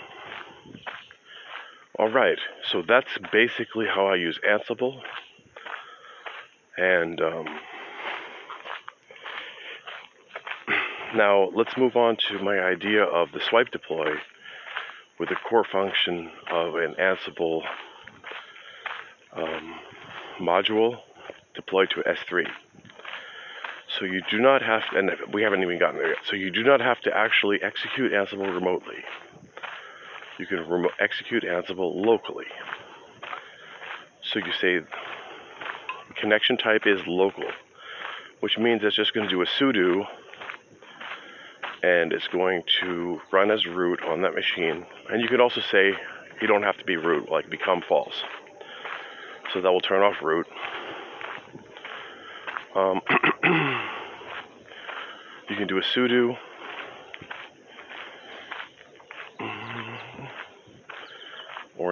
all 1.99 2.09
right, 2.09 2.39
so 2.71 2.81
that's 2.81 3.17
basically 3.31 3.85
how 3.85 4.07
I 4.07 4.15
use 4.15 4.39
Ansible. 4.47 4.99
And 6.77 7.21
um, 7.21 7.45
now 11.15 11.51
let's 11.53 11.77
move 11.77 11.95
on 11.95 12.17
to 12.27 12.39
my 12.39 12.59
idea 12.59 13.03
of 13.03 13.31
the 13.33 13.39
swipe 13.39 13.69
deploy 13.71 14.15
with 15.19 15.29
the 15.29 15.35
core 15.35 15.63
function 15.63 16.31
of 16.51 16.75
an 16.75 16.95
Ansible 16.99 17.61
um, 19.35 19.75
module 20.39 20.97
deployed 21.53 21.91
to 21.91 22.01
S3. 22.01 22.47
So 23.87 24.05
you 24.05 24.21
do 24.29 24.39
not 24.39 24.63
have, 24.63 24.89
to, 24.89 24.97
and 24.97 25.11
we 25.31 25.43
haven't 25.43 25.61
even 25.61 25.77
gotten 25.77 25.97
there 25.97 26.09
yet, 26.09 26.17
so 26.25 26.35
you 26.35 26.49
do 26.49 26.63
not 26.63 26.81
have 26.81 26.99
to 27.01 27.15
actually 27.15 27.59
execute 27.61 28.11
Ansible 28.11 28.51
remotely. 28.53 29.03
You 30.37 30.45
can 30.45 30.67
remo- 30.67 30.89
execute 30.99 31.43
Ansible 31.43 32.05
locally. 32.05 32.45
So 34.21 34.39
you 34.39 34.51
say 34.59 34.81
connection 36.19 36.57
type 36.57 36.85
is 36.85 37.01
local, 37.07 37.45
which 38.39 38.57
means 38.57 38.81
it's 38.83 38.95
just 38.95 39.13
going 39.13 39.27
to 39.27 39.33
do 39.33 39.41
a 39.41 39.45
sudo 39.45 40.05
and 41.83 42.11
it's 42.11 42.27
going 42.27 42.63
to 42.81 43.21
run 43.31 43.51
as 43.51 43.65
root 43.65 44.01
on 44.03 44.21
that 44.23 44.33
machine. 44.33 44.85
And 45.09 45.21
you 45.21 45.27
could 45.27 45.39
also 45.39 45.61
say 45.61 45.93
you 46.41 46.47
don't 46.47 46.63
have 46.63 46.77
to 46.77 46.85
be 46.85 46.97
root, 46.97 47.29
like 47.29 47.49
become 47.49 47.81
false. 47.87 48.23
So 49.53 49.61
that 49.61 49.71
will 49.71 49.81
turn 49.81 50.01
off 50.01 50.15
root. 50.21 50.47
Um, 52.75 53.01
you 55.49 55.55
can 55.55 55.67
do 55.67 55.77
a 55.77 55.81
sudo 55.81 56.37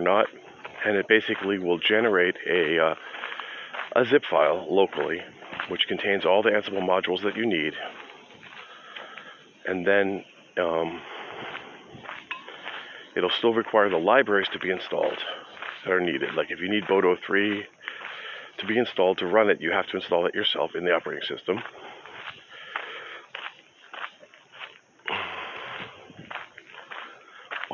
not, 0.04 0.28
and 0.86 0.96
it 0.98 1.08
basically 1.08 1.58
will 1.58 1.80
generate 1.80 2.36
a, 2.48 2.80
uh, 2.80 2.96
a 3.96 4.06
zip 4.06 4.24
file 4.30 4.68
locally, 4.70 5.22
which 5.70 5.88
contains 5.88 6.26
all 6.26 6.44
the 6.44 6.50
Ansible 6.50 6.82
modules 6.82 7.24
that 7.24 7.36
you 7.36 7.46
need. 7.46 7.74
And 9.66 9.88
then 9.88 10.26
um, 10.58 11.02
it'll 13.16 13.30
still 13.30 13.54
require 13.54 13.90
the 13.90 13.98
libraries 13.98 14.50
to 14.54 14.60
be 14.60 14.70
installed 14.70 15.20
that 15.86 15.92
are 15.92 16.02
needed. 16.02 16.34
Like 16.36 16.52
if 16.52 16.60
you 16.60 16.70
need 16.70 16.84
Boto 16.84 17.16
3 17.26 17.64
to 18.58 18.66
be 18.66 18.78
installed 18.78 19.18
to 19.20 19.26
run 19.26 19.50
it, 19.50 19.62
you 19.62 19.72
have 19.72 19.88
to 19.88 19.98
install 19.98 20.26
it 20.26 20.36
yourself 20.36 20.72
in 20.76 20.86
the 20.86 20.92
operating 20.92 21.26
system. 21.26 21.60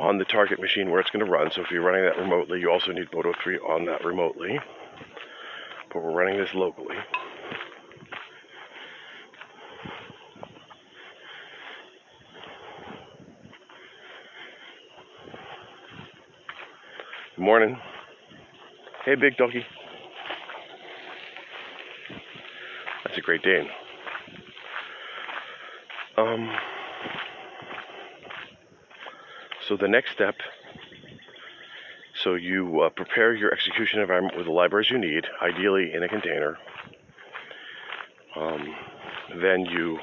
On 0.09 0.17
the 0.17 0.25
target 0.25 0.59
machine 0.59 0.89
where 0.89 0.99
it's 0.99 1.11
going 1.11 1.23
to 1.23 1.31
run. 1.31 1.51
So 1.51 1.61
if 1.61 1.69
you're 1.69 1.83
running 1.83 2.03
that 2.03 2.17
remotely, 2.17 2.59
you 2.59 2.71
also 2.71 2.91
need 2.91 3.11
Boto 3.11 3.31
3 3.43 3.59
on 3.59 3.85
that 3.85 4.03
remotely. 4.03 4.59
But 5.93 6.03
we're 6.03 6.11
running 6.11 6.39
this 6.39 6.51
locally. 6.55 6.95
Good 17.35 17.43
morning. 17.43 17.77
Hey, 19.05 19.13
big 19.13 19.37
doggy. 19.37 19.63
That's 23.05 23.17
a 23.17 23.21
great 23.21 23.43
Dane. 23.43 23.69
Um, 26.17 26.51
so 29.69 29.77
the 29.77 29.87
next 29.87 30.13
step, 30.13 30.37
so 32.23 32.33
you 32.33 32.81
uh, 32.81 32.89
prepare 32.89 33.35
your 33.35 33.53
execution 33.53 34.01
environment 34.01 34.35
with 34.35 34.47
the 34.47 34.51
libraries 34.51 34.89
you 34.89 34.97
need, 34.97 35.27
ideally 35.43 35.93
in 35.93 36.01
a 36.01 36.09
container. 36.09 36.57
Um, 38.35 38.75
then 39.39 39.65
you 39.65 39.99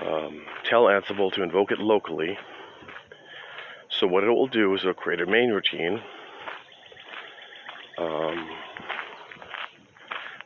um, 0.00 0.40
tell 0.64 0.84
Ansible 0.84 1.30
to 1.34 1.42
invoke 1.42 1.70
it 1.70 1.80
locally. 1.80 2.38
So 3.90 4.06
what 4.06 4.24
it 4.24 4.28
will 4.28 4.46
do 4.46 4.74
is 4.74 4.80
it'll 4.80 4.94
create 4.94 5.20
a 5.20 5.26
main 5.26 5.50
routine. 5.50 6.00
Um, 7.98 8.48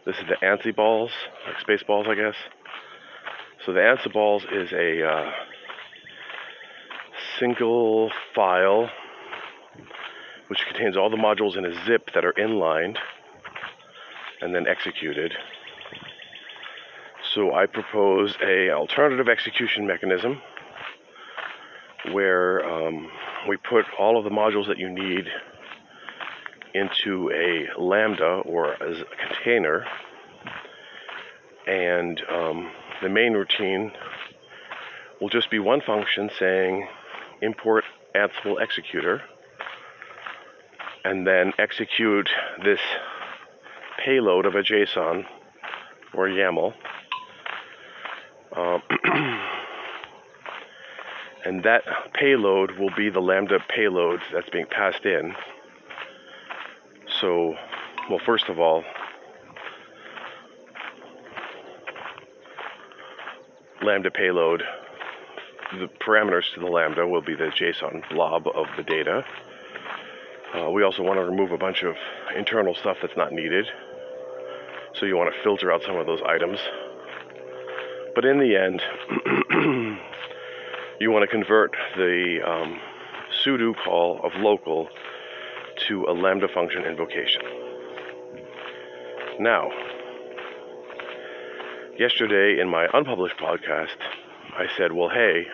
this 0.05 0.17
is 0.17 0.25
the 0.29 0.35
AnsiballZ, 0.45 1.11
like 1.47 1.61
space 1.61 1.85
balls, 1.85 2.09
I 2.09 2.17
guess. 2.17 2.35
So 3.65 3.73
the 3.73 3.79
AnsiballZ 3.79 4.53
is 4.53 4.73
a 4.73 5.07
uh, 5.07 5.33
single 7.39 8.11
file 8.35 8.91
which 10.53 10.67
contains 10.67 10.99
all 10.99 11.09
the 11.09 11.17
modules 11.17 11.57
in 11.57 11.65
a 11.65 11.85
zip 11.87 12.11
that 12.13 12.27
are 12.27 12.33
inlined 12.33 12.99
and 14.43 14.55
then 14.55 14.67
executed. 14.67 15.33
So 17.33 17.55
I 17.55 17.65
propose 17.65 18.37
a 18.43 18.71
alternative 18.71 19.31
execution 19.31 19.87
mechanism 19.87 20.43
where 22.11 22.63
um, 22.69 23.11
we 23.49 23.57
put 23.57 23.87
all 23.99 24.19
of 24.19 24.25
the 24.25 24.31
modules 24.31 24.67
that 24.67 24.77
you 24.77 24.91
need 24.91 25.27
into 26.75 27.31
a 27.31 27.81
lambda 27.81 28.43
or 28.45 28.75
a 28.75 29.05
container 29.27 29.87
and 31.67 32.21
um, 32.29 32.71
the 33.01 33.09
main 33.09 33.33
routine 33.33 33.91
will 35.19 35.31
just 35.31 35.51
be 35.51 35.59
one 35.59 35.81
function 35.81 36.29
saying 36.39 36.87
import 37.43 37.85
Ansible 38.15 38.63
executor 38.63 39.23
and 41.05 41.27
then 41.27 41.53
execute 41.59 42.31
this 42.65 42.81
payload 44.05 44.47
of 44.47 44.55
a 44.55 44.63
JSON 44.63 45.27
or 46.15 46.29
YAML. 46.29 46.73
Um, 48.57 48.83
and 51.45 51.65
that 51.65 51.83
payload 52.15 52.79
will 52.79 52.95
be 52.97 53.11
the 53.11 53.21
Lambda 53.21 53.59
payload 53.69 54.21
that's 54.33 54.49
being 54.51 54.67
passed 54.67 55.05
in. 55.05 55.35
So, 57.21 57.57
well, 58.09 58.21
first 58.25 58.49
of 58.49 58.61
all, 58.61 58.85
Lambda 63.83 64.11
payload 64.11 64.63
the 65.79 65.89
parameters 66.01 66.53
to 66.55 66.61
the 66.61 66.67
Lambda 66.67 67.07
will 67.07 67.23
be 67.23 67.35
the 67.35 67.47
JSON 67.47 68.09
blob 68.11 68.47
of 68.47 68.67
the 68.77 68.83
data. 68.83 69.25
Uh, 70.55 70.71
we 70.71 70.83
also 70.83 71.03
want 71.03 71.19
to 71.19 71.25
remove 71.25 71.51
a 71.51 71.59
bunch 71.59 71.83
of 71.83 71.97
internal 72.37 72.75
stuff 72.75 72.99
that's 73.01 73.17
not 73.17 73.33
needed. 73.33 73.67
So 74.95 75.07
you 75.07 75.17
want 75.17 75.35
to 75.35 75.43
filter 75.43 75.73
out 75.73 75.83
some 75.83 75.97
of 75.97 76.07
those 76.07 76.21
items. 76.27 76.59
But 78.15 78.27
in 78.27 78.39
the 78.39 78.57
end, 78.57 78.83
you 81.01 81.11
want 81.11 81.23
to 81.23 81.27
convert 81.27 81.75
the 81.97 82.41
um, 82.47 82.79
sudo 83.43 83.75
call 83.75 84.21
of 84.23 84.35
local 84.37 84.89
to 85.89 86.05
a 86.05 86.13
Lambda 86.13 86.49
function 86.49 86.85
invocation. 86.85 87.43
Now, 89.41 89.71
yesterday 91.99 92.61
in 92.61 92.69
my 92.69 92.87
unpublished 92.93 93.39
podcast, 93.39 93.97
I 94.55 94.67
said, 94.77 94.93
well, 94.93 95.09
hey, 95.09 95.47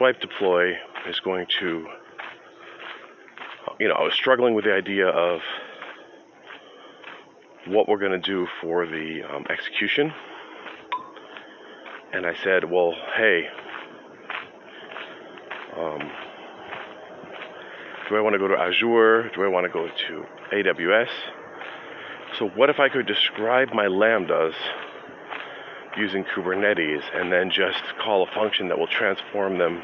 swipe 0.00 0.18
deploy 0.18 0.72
is 1.10 1.20
going 1.20 1.46
to, 1.60 1.86
you 3.78 3.86
know, 3.86 3.92
I 3.92 4.02
was 4.02 4.14
struggling 4.14 4.54
with 4.54 4.64
the 4.64 4.72
idea 4.72 5.06
of 5.06 5.40
what 7.66 7.86
we're 7.86 7.98
going 7.98 8.12
to 8.12 8.18
do 8.18 8.48
for 8.62 8.86
the 8.86 9.20
um, 9.30 9.44
execution. 9.50 10.10
And 12.14 12.24
I 12.24 12.34
said, 12.42 12.64
well, 12.64 12.94
hey, 13.14 13.48
um, 15.76 16.10
do 18.08 18.16
I 18.16 18.22
want 18.22 18.32
to 18.32 18.38
go 18.38 18.48
to 18.48 18.56
Azure? 18.56 19.30
Do 19.34 19.44
I 19.44 19.48
want 19.48 19.66
to 19.66 19.70
go 19.70 19.86
to 19.86 20.24
AWS? 20.54 21.10
So, 22.38 22.48
what 22.48 22.70
if 22.70 22.80
I 22.80 22.88
could 22.88 23.06
describe 23.06 23.74
my 23.74 23.84
lambdas 23.84 24.54
using 25.96 26.24
Kubernetes 26.24 27.02
and 27.14 27.32
then 27.32 27.50
just 27.50 27.82
call 27.98 28.22
a 28.22 28.30
function 28.32 28.68
that 28.68 28.78
will 28.78 28.86
transform 28.86 29.58
them 29.58 29.82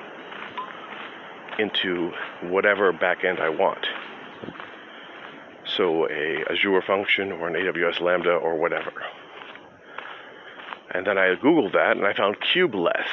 into 1.59 2.13
whatever 2.43 2.93
backend 2.93 3.41
I 3.41 3.49
want. 3.49 3.87
So 5.77 6.09
a 6.09 6.45
Azure 6.51 6.83
function 6.83 7.33
or 7.33 7.49
an 7.49 7.55
AWS 7.55 8.01
Lambda 8.01 8.35
or 8.35 8.57
whatever. 8.57 8.93
And 10.91 11.07
then 11.07 11.19
I 11.19 11.35
Googled 11.35 11.73
that 11.73 11.97
and 11.97 12.07
I 12.07 12.15
found 12.15 12.37
kubeless. 12.41 13.07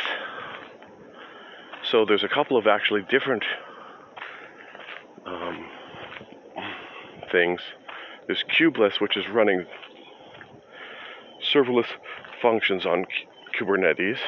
So 1.90 2.06
there's 2.06 2.24
a 2.24 2.30
couple 2.30 2.58
of 2.58 2.68
actually 2.68 3.02
different 3.10 3.44
um, 5.26 5.68
things. 7.32 7.62
There's 8.28 8.44
kubeless, 8.58 9.02
which 9.02 9.18
is 9.18 9.28
running 9.28 9.66
serverless 11.54 11.88
functions 12.44 12.86
on 12.86 13.06
Kubernetes. 13.58 14.20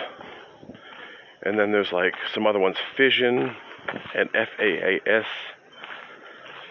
And 1.43 1.59
then 1.59 1.71
there's 1.71 1.91
like 1.91 2.15
some 2.33 2.47
other 2.47 2.57
ones, 2.57 2.77
Fission 2.97 3.55
and 4.15 4.29
FAAS, 4.31 5.25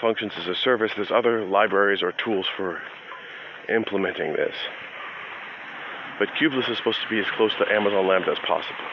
functions 0.01 0.33
as 0.37 0.49
a 0.49 0.55
service. 0.57 0.91
There's 0.97 1.13
other 1.13 1.45
libraries 1.45 2.03
or 2.03 2.11
tools 2.11 2.47
for 2.57 2.81
implementing 3.69 4.33
this. 4.33 4.57
But 6.19 6.29
kubeless 6.41 6.69
is 6.69 6.79
supposed 6.79 7.03
to 7.03 7.09
be 7.09 7.21
as 7.21 7.27
close 7.37 7.55
to 7.57 7.71
Amazon 7.71 8.07
Lambda 8.09 8.33
as 8.33 8.39
possible. 8.39 8.85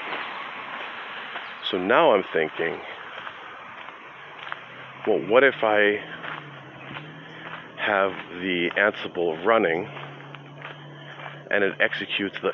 So 1.69 1.77
now 1.77 2.13
I'm 2.13 2.25
thinking, 2.33 2.79
well, 5.07 5.19
what 5.27 5.43
if 5.43 5.63
I 5.63 5.99
have 7.77 8.11
the 8.41 8.69
Ansible 8.77 9.43
running 9.45 9.87
and 11.51 11.63
it 11.63 11.73
executes 11.79 12.35
the, 12.41 12.51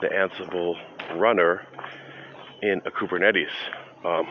the 0.00 0.08
Ansible 0.08 0.76
runner 1.16 1.66
in 2.62 2.80
a 2.86 2.90
Kubernetes 2.90 3.50
um, 4.04 4.26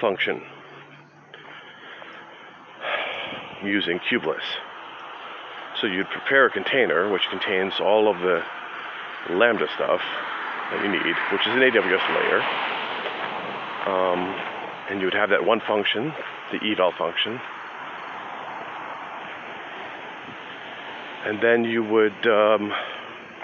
function 0.00 0.42
using 3.64 3.98
kubeless. 3.98 4.42
So 5.80 5.86
you'd 5.86 6.08
prepare 6.08 6.46
a 6.46 6.50
container 6.50 7.10
which 7.10 7.28
contains 7.30 7.74
all 7.80 8.08
of 8.08 8.20
the 8.20 8.42
Lambda 9.30 9.68
stuff 9.74 10.00
that 10.70 10.82
you 10.82 10.90
need, 10.90 11.16
which 11.32 11.46
is 11.46 11.52
an 11.52 11.60
AWS 11.60 12.06
layer. 12.14 12.40
Um, 13.86 14.20
and 14.90 15.00
you 15.00 15.06
would 15.06 15.14
have 15.14 15.30
that 15.30 15.44
one 15.44 15.60
function, 15.60 16.12
the 16.52 16.58
eval 16.70 16.92
function. 16.92 17.40
And 21.26 21.42
then 21.42 21.64
you 21.64 21.82
would 21.82 22.24
um, 22.28 22.72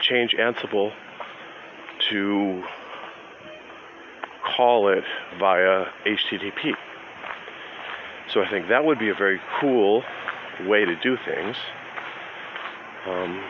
change 0.00 0.36
Ansible 0.38 0.92
to 2.10 2.62
call 4.56 4.86
it 4.86 5.02
via 5.40 5.86
HTTP. 6.06 6.74
So 8.32 8.40
I 8.40 8.48
think 8.48 8.68
that 8.68 8.84
would 8.84 9.00
be 9.00 9.08
a 9.08 9.14
very 9.14 9.40
cool 9.60 10.04
way 10.64 10.84
to 10.84 10.94
do 10.94 11.16
things. 11.24 11.56
Um, 13.08 13.42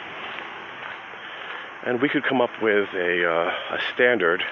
and 1.85 2.01
we 2.01 2.09
could 2.09 2.25
come 2.25 2.41
up 2.41 2.63
with 2.63 2.89
a, 2.95 3.31
uh, 3.31 3.77
a 3.77 3.79
standard 3.93 4.43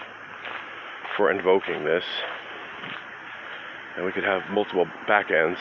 for 1.16 1.30
invoking 1.30 1.86
this. 1.86 2.04
And 3.96 4.04
we 4.04 4.12
could 4.12 4.24
have 4.24 4.42
multiple 4.50 4.86
backends. 5.08 5.58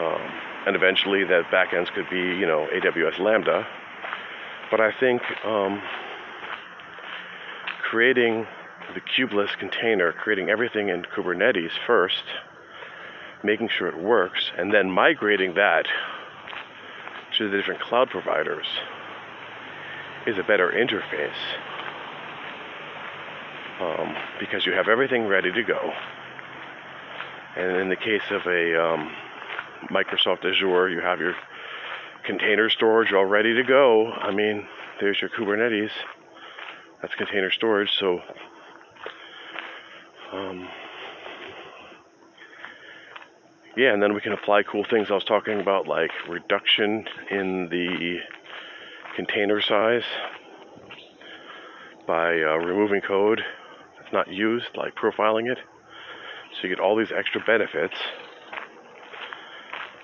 Um, 0.00 0.53
and 0.66 0.76
eventually 0.76 1.24
that 1.24 1.44
backends 1.50 1.92
could 1.92 2.08
be, 2.10 2.18
you 2.18 2.46
know, 2.46 2.68
AWS 2.72 3.18
Lambda. 3.18 3.66
But 4.70 4.80
I 4.80 4.92
think 4.92 5.22
um, 5.44 5.82
creating 7.82 8.46
the 8.94 9.00
kubeless 9.00 9.56
container, 9.58 10.12
creating 10.12 10.48
everything 10.48 10.88
in 10.88 11.02
Kubernetes 11.02 11.72
first, 11.86 12.24
making 13.42 13.68
sure 13.68 13.88
it 13.88 13.98
works, 13.98 14.50
and 14.56 14.72
then 14.72 14.90
migrating 14.90 15.54
that 15.54 15.86
to 17.36 17.50
the 17.50 17.56
different 17.56 17.80
cloud 17.80 18.10
providers 18.10 18.66
is 20.26 20.38
a 20.38 20.42
better 20.42 20.70
interface 20.70 21.32
um, 23.80 24.16
because 24.38 24.64
you 24.64 24.72
have 24.72 24.88
everything 24.88 25.26
ready 25.26 25.52
to 25.52 25.62
go. 25.62 25.92
And 27.56 27.76
in 27.76 27.88
the 27.88 27.96
case 27.96 28.30
of 28.30 28.46
a 28.46 28.82
um, 28.82 29.12
Microsoft 29.90 30.44
Azure, 30.44 30.88
you 30.88 31.00
have 31.00 31.20
your 31.20 31.34
container 32.24 32.70
storage 32.70 33.12
all 33.12 33.24
ready 33.24 33.54
to 33.54 33.62
go. 33.62 34.10
I 34.12 34.32
mean, 34.32 34.66
there's 35.00 35.20
your 35.20 35.30
Kubernetes. 35.30 35.90
That's 37.02 37.14
container 37.14 37.50
storage. 37.50 37.90
So, 37.98 38.20
um, 40.32 40.68
yeah, 43.76 43.92
and 43.92 44.02
then 44.02 44.14
we 44.14 44.20
can 44.20 44.32
apply 44.32 44.62
cool 44.62 44.84
things 44.84 45.10
I 45.10 45.14
was 45.14 45.24
talking 45.24 45.60
about, 45.60 45.86
like 45.86 46.10
reduction 46.28 47.06
in 47.30 47.68
the 47.68 48.20
container 49.16 49.60
size 49.60 50.04
by 52.06 52.40
uh, 52.40 52.56
removing 52.56 53.00
code 53.00 53.42
that's 53.98 54.12
not 54.12 54.28
used, 54.28 54.76
like 54.76 54.94
profiling 54.94 55.50
it. 55.50 55.58
So 56.52 56.68
you 56.68 56.68
get 56.68 56.80
all 56.80 56.96
these 56.96 57.12
extra 57.12 57.42
benefits 57.44 57.96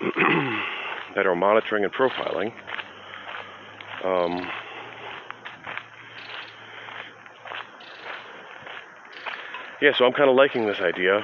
are 1.15 1.35
monitoring 1.35 1.83
and 1.83 1.93
profiling. 1.93 2.51
Um, 4.03 4.49
yeah, 9.81 9.91
so 9.95 10.05
I'm 10.05 10.13
kind 10.13 10.29
of 10.29 10.35
liking 10.35 10.65
this 10.65 10.79
idea. 10.79 11.23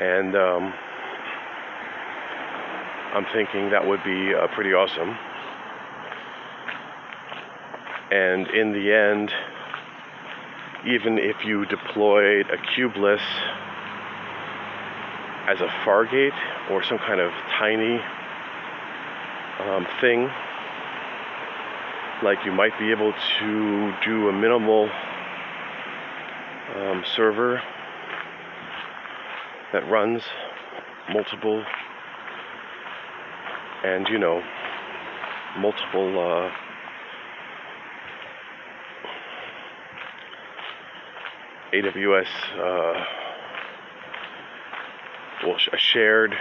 And 0.00 0.34
um, 0.34 0.72
I'm 3.14 3.26
thinking 3.34 3.70
that 3.70 3.86
would 3.86 4.02
be 4.04 4.34
uh, 4.34 4.46
pretty 4.54 4.72
awesome. 4.72 5.16
And 8.10 8.48
in 8.48 8.72
the 8.72 8.92
end, 8.92 9.32
even 10.86 11.18
if 11.18 11.44
you 11.44 11.66
deployed 11.66 12.46
a 12.50 12.56
kubeless 12.56 13.20
as 15.52 15.60
a 15.60 15.66
Fargate 15.84 16.32
or 16.70 16.82
some 16.82 16.96
kind 16.96 17.20
of 17.20 17.30
tiny 17.58 18.00
um, 19.60 19.86
thing, 20.00 20.30
like 22.22 22.42
you 22.46 22.52
might 22.52 22.78
be 22.78 22.90
able 22.90 23.12
to 23.38 23.92
do 24.02 24.30
a 24.30 24.32
minimal 24.32 24.88
um, 26.74 27.04
server 27.04 27.60
that 29.74 29.86
runs 29.90 30.22
multiple 31.12 31.62
and 33.84 34.08
you 34.08 34.18
know 34.18 34.42
multiple 35.58 36.18
uh, 36.18 36.50
AWS 41.74 42.26
uh, 42.58 43.21
well, 45.44 45.56
a 45.72 45.78
shared 45.78 46.34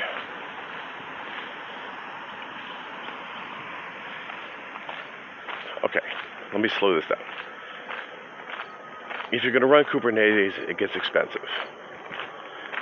okay 5.84 6.00
let 6.54 6.62
me 6.62 6.70
slow 6.80 6.96
this 6.96 7.06
down. 7.08 7.18
If 9.32 9.44
you're 9.44 9.54
going 9.54 9.62
to 9.62 9.68
run 9.68 9.86
Kubernetes 9.86 10.58
it 10.70 10.78
gets 10.78 10.96
expensive. 10.96 11.42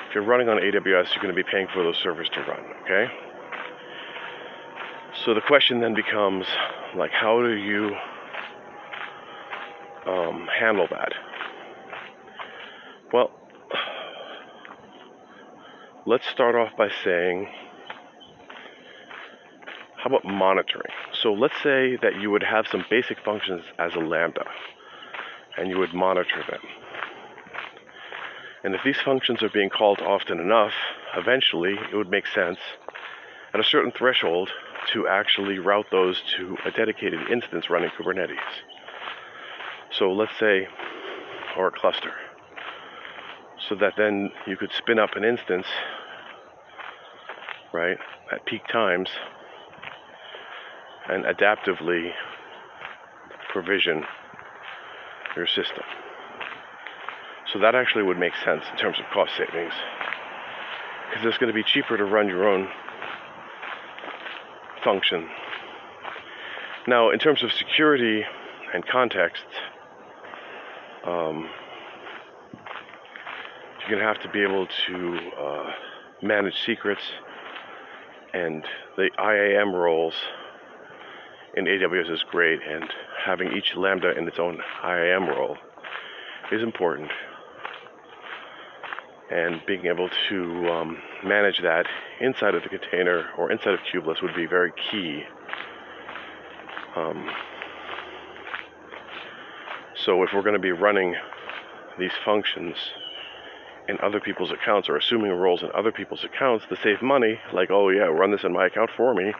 If 0.10 0.15
you're 0.15 0.23
running 0.23 0.49
on 0.49 0.58
AWS 0.58 1.13
you're 1.13 1.23
going 1.23 1.34
to 1.36 1.43
be 1.43 1.43
paying 1.43 1.67
for 1.73 1.84
those 1.84 1.97
servers 1.97 2.29
to 2.29 2.41
run 2.41 2.63
okay? 2.84 3.12
So 5.25 5.34
the 5.34 5.41
question 5.41 5.79
then 5.79 5.93
becomes 5.93 6.45
like 6.95 7.12
how 7.12 7.41
do 7.41 7.55
you 7.55 7.95
um, 10.05 10.47
handle 10.58 10.88
that 10.89 11.13
well, 13.12 13.32
let's 16.10 16.28
start 16.28 16.56
off 16.56 16.76
by 16.76 16.89
saying, 17.04 17.48
how 19.95 20.08
about 20.08 20.26
monitoring? 20.26 20.91
So 21.22 21.34
let's 21.34 21.62
say 21.62 21.98
that 21.98 22.19
you 22.19 22.32
would 22.32 22.41
have 22.41 22.65
some 22.67 22.84
basic 22.89 23.19
functions 23.24 23.62
as 23.78 23.93
a 23.93 24.00
Lambda, 24.00 24.45
and 25.56 25.69
you 25.69 25.78
would 25.78 25.93
monitor 25.93 26.43
them. 26.50 26.62
And 28.63 28.74
if 28.74 28.82
these 28.84 29.00
functions 29.00 29.43
are 29.43 29.50
being 29.50 29.69
called 29.69 30.02
often 30.02 30.39
enough, 30.39 30.74
eventually 31.15 31.76
it 31.93 31.95
would 31.95 32.10
make 32.10 32.26
sense 32.26 32.58
at 33.54 33.60
a 33.60 33.63
certain 33.63 33.91
threshold 33.91 34.50
to 34.93 35.08
actually 35.08 35.60
route 35.60 35.91
those 35.91 36.24
to 36.38 36.58
a 36.65 36.72
dedicated 36.72 37.30
instance 37.30 37.69
running 37.69 37.91
Kubernetes. 37.91 38.39
So 39.91 40.12
let's 40.12 40.38
say, 40.39 40.67
or 41.56 41.67
a 41.67 41.72
cluster 41.72 42.13
so 43.67 43.76
that 43.76 43.93
then 43.98 44.32
you 44.48 44.58
could 44.58 44.72
spin 44.72 44.98
up 45.00 45.15
an 45.15 45.24
instance, 45.24 45.67
right, 47.73 47.97
at 48.32 48.45
peak 48.45 48.62
times 48.71 49.10
and 51.08 51.25
adaptively 51.25 52.12
provision 53.51 54.03
your 55.36 55.47
system. 55.47 55.84
So 57.51 57.60
that 57.60 57.73
actually 57.73 58.03
would 58.03 58.19
make 58.19 58.34
sense 58.43 58.63
in 58.71 58.77
terms 58.77 58.99
of 58.99 59.05
cost 59.12 59.32
savings. 59.38 59.73
Because 61.10 61.25
it's 61.25 61.38
going 61.39 61.47
to 61.47 61.53
be 61.53 61.63
cheaper 61.63 61.97
to 61.97 62.05
run 62.05 62.27
your 62.27 62.47
own 62.47 62.67
function. 64.84 65.27
Now, 66.88 67.10
in 67.10 67.19
terms 67.19 67.43
of 67.43 67.51
security 67.51 68.23
and 68.73 68.86
context, 68.86 69.43
um, 71.05 71.49
you're 73.79 73.89
going 73.89 73.99
to 73.99 74.05
have 74.05 74.19
to 74.21 74.29
be 74.29 74.43
able 74.43 74.67
to 74.88 75.19
uh, 75.39 75.71
manage 76.21 76.63
secrets 76.65 77.01
and 78.34 78.63
the 78.96 79.10
IAM 79.20 79.74
roles 79.74 80.13
in 81.56 81.65
AWS 81.65 82.12
is 82.12 82.24
great, 82.30 82.60
and 82.68 82.86
having 83.26 83.54
each 83.54 83.76
Lambda 83.76 84.18
in 84.18 84.28
its 84.28 84.39
own 84.39 84.62
IAM 84.84 85.28
role 85.28 85.58
is 86.52 86.62
important. 86.62 87.12
And 89.32 89.62
being 89.68 89.86
able 89.86 90.10
to 90.30 90.70
um, 90.70 90.98
manage 91.24 91.62
that 91.62 91.86
inside 92.20 92.56
of 92.56 92.63
the 92.63 92.70
container 92.70 93.30
or 93.38 93.52
inside 93.52 93.74
of 93.74 93.80
kubeless 93.82 94.22
would 94.22 94.36
be 94.36 94.46
very 94.46 94.74
key. 94.89 95.24
Um, 96.96 97.30
so 99.96 100.24
if 100.24 100.30
we're 100.34 100.42
going 100.42 100.54
to 100.54 100.60
be 100.60 100.72
running 100.72 101.15
these 102.00 102.12
functions 102.26 102.76
in 103.89 103.97
other 104.04 104.19
people's 104.19 104.52
accounts 104.52 104.88
or 104.88 104.97
assuming 104.97 105.32
roles 105.32 105.63
in 105.63 105.69
other 105.73 105.91
people's 105.91 106.23
accounts 106.23 106.63
to 106.69 106.78
save 106.84 107.02
money, 107.02 107.39
like, 107.52 107.71
oh 107.71 107.89
yeah, 107.89 108.04
run 108.04 108.32
this 108.32 108.43
in 108.43 108.54
my 108.54 108.67
account 108.67 108.91
for 108.95 109.15
me. 109.15 109.34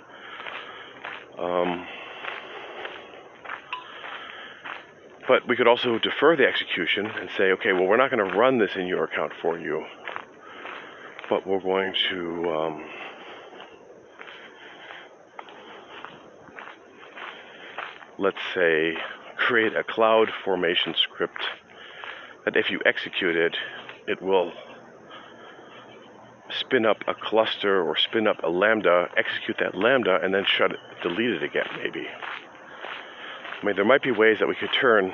Um, 1.38 1.86
but 5.28 5.48
we 5.48 5.56
could 5.56 5.68
also 5.68 6.00
defer 6.00 6.36
the 6.36 6.48
execution 6.48 7.06
and 7.06 7.30
say, 7.38 7.52
okay, 7.52 7.74
well, 7.74 7.86
we're 7.86 7.98
not 7.98 8.10
going 8.10 8.28
to 8.28 8.36
run 8.36 8.58
this 8.58 8.72
in 8.76 8.88
your 8.88 9.04
account 9.04 9.32
for 9.40 9.60
you, 9.60 9.86
but 11.30 11.46
we're 11.46 11.62
going 11.62 11.94
to 12.10 12.50
um, 12.50 12.86
let's 18.18 18.42
say 18.56 18.96
create 19.38 19.76
a 19.76 19.84
cloud 19.84 20.30
formation 20.44 20.96
script 20.96 21.46
that 22.46 22.58
if 22.58 22.72
you 22.72 22.80
execute 22.84 23.36
it, 23.36 23.56
it 24.10 24.22
will 24.22 24.52
spin 26.50 26.86
up 26.86 26.98
a 27.08 27.14
cluster 27.14 27.88
or 27.88 27.96
spin 27.96 28.28
up 28.28 28.44
a 28.44 28.50
lambda, 28.50 29.08
execute 29.16 29.58
that 29.60 29.76
lambda, 29.76 30.20
and 30.24 30.34
then 30.34 30.44
shut 30.46 30.72
it, 30.72 30.80
delete 31.04 31.30
it 31.30 31.44
again, 31.44 31.68
maybe. 31.78 32.08
I 33.62 33.66
mean, 33.66 33.76
there 33.76 33.86
might 33.86 34.02
be 34.02 34.12
ways 34.12 34.40
that 34.40 34.48
we 34.48 34.56
could 34.56 34.74
turn 34.74 35.12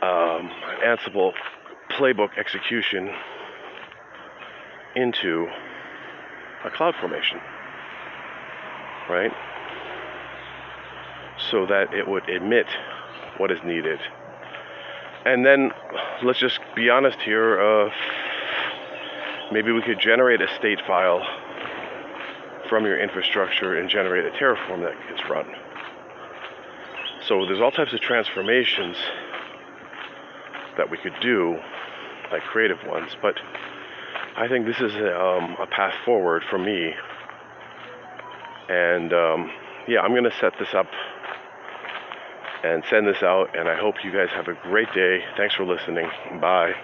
um, 0.00 0.50
Ansible 0.82 1.32
playbook 1.90 2.38
execution 2.38 3.10
into 4.96 5.46
a 6.64 6.70
cloud 6.70 6.94
formation, 6.98 7.40
right? 9.10 9.32
So 11.50 11.66
that 11.66 11.92
it 11.92 12.08
would 12.08 12.28
emit 12.30 12.68
what 13.36 13.50
is 13.50 13.58
needed 13.64 14.00
and 15.24 15.44
then 15.44 15.70
let's 16.22 16.38
just 16.38 16.60
be 16.74 16.90
honest 16.90 17.20
here. 17.20 17.60
Uh, 17.60 17.90
maybe 19.52 19.72
we 19.72 19.82
could 19.82 20.00
generate 20.00 20.40
a 20.40 20.48
state 20.56 20.80
file 20.86 21.22
from 22.68 22.84
your 22.84 22.98
infrastructure 22.98 23.78
and 23.78 23.88
generate 23.88 24.24
a 24.24 24.30
Terraform 24.36 24.82
that 24.82 24.94
gets 25.08 25.28
run. 25.28 25.46
So 27.28 27.46
there's 27.46 27.60
all 27.60 27.70
types 27.70 27.92
of 27.92 28.00
transformations 28.00 28.96
that 30.76 30.90
we 30.90 30.98
could 30.98 31.14
do, 31.20 31.58
like 32.30 32.42
creative 32.42 32.78
ones, 32.86 33.16
but 33.22 33.38
I 34.36 34.48
think 34.48 34.66
this 34.66 34.80
is 34.80 34.94
a, 34.96 35.18
um, 35.18 35.56
a 35.60 35.66
path 35.66 35.94
forward 36.04 36.42
for 36.50 36.58
me. 36.58 36.92
And 38.68 39.12
um, 39.12 39.50
yeah, 39.86 40.00
I'm 40.00 40.10
going 40.10 40.24
to 40.24 40.36
set 40.40 40.54
this 40.58 40.74
up 40.74 40.88
and 42.64 42.82
send 42.88 43.06
this 43.06 43.22
out. 43.22 43.56
And 43.56 43.68
I 43.68 43.76
hope 43.76 43.96
you 44.02 44.10
guys 44.10 44.30
have 44.34 44.48
a 44.48 44.54
great 44.54 44.92
day. 44.94 45.22
Thanks 45.36 45.54
for 45.54 45.64
listening. 45.64 46.08
Bye. 46.40 46.74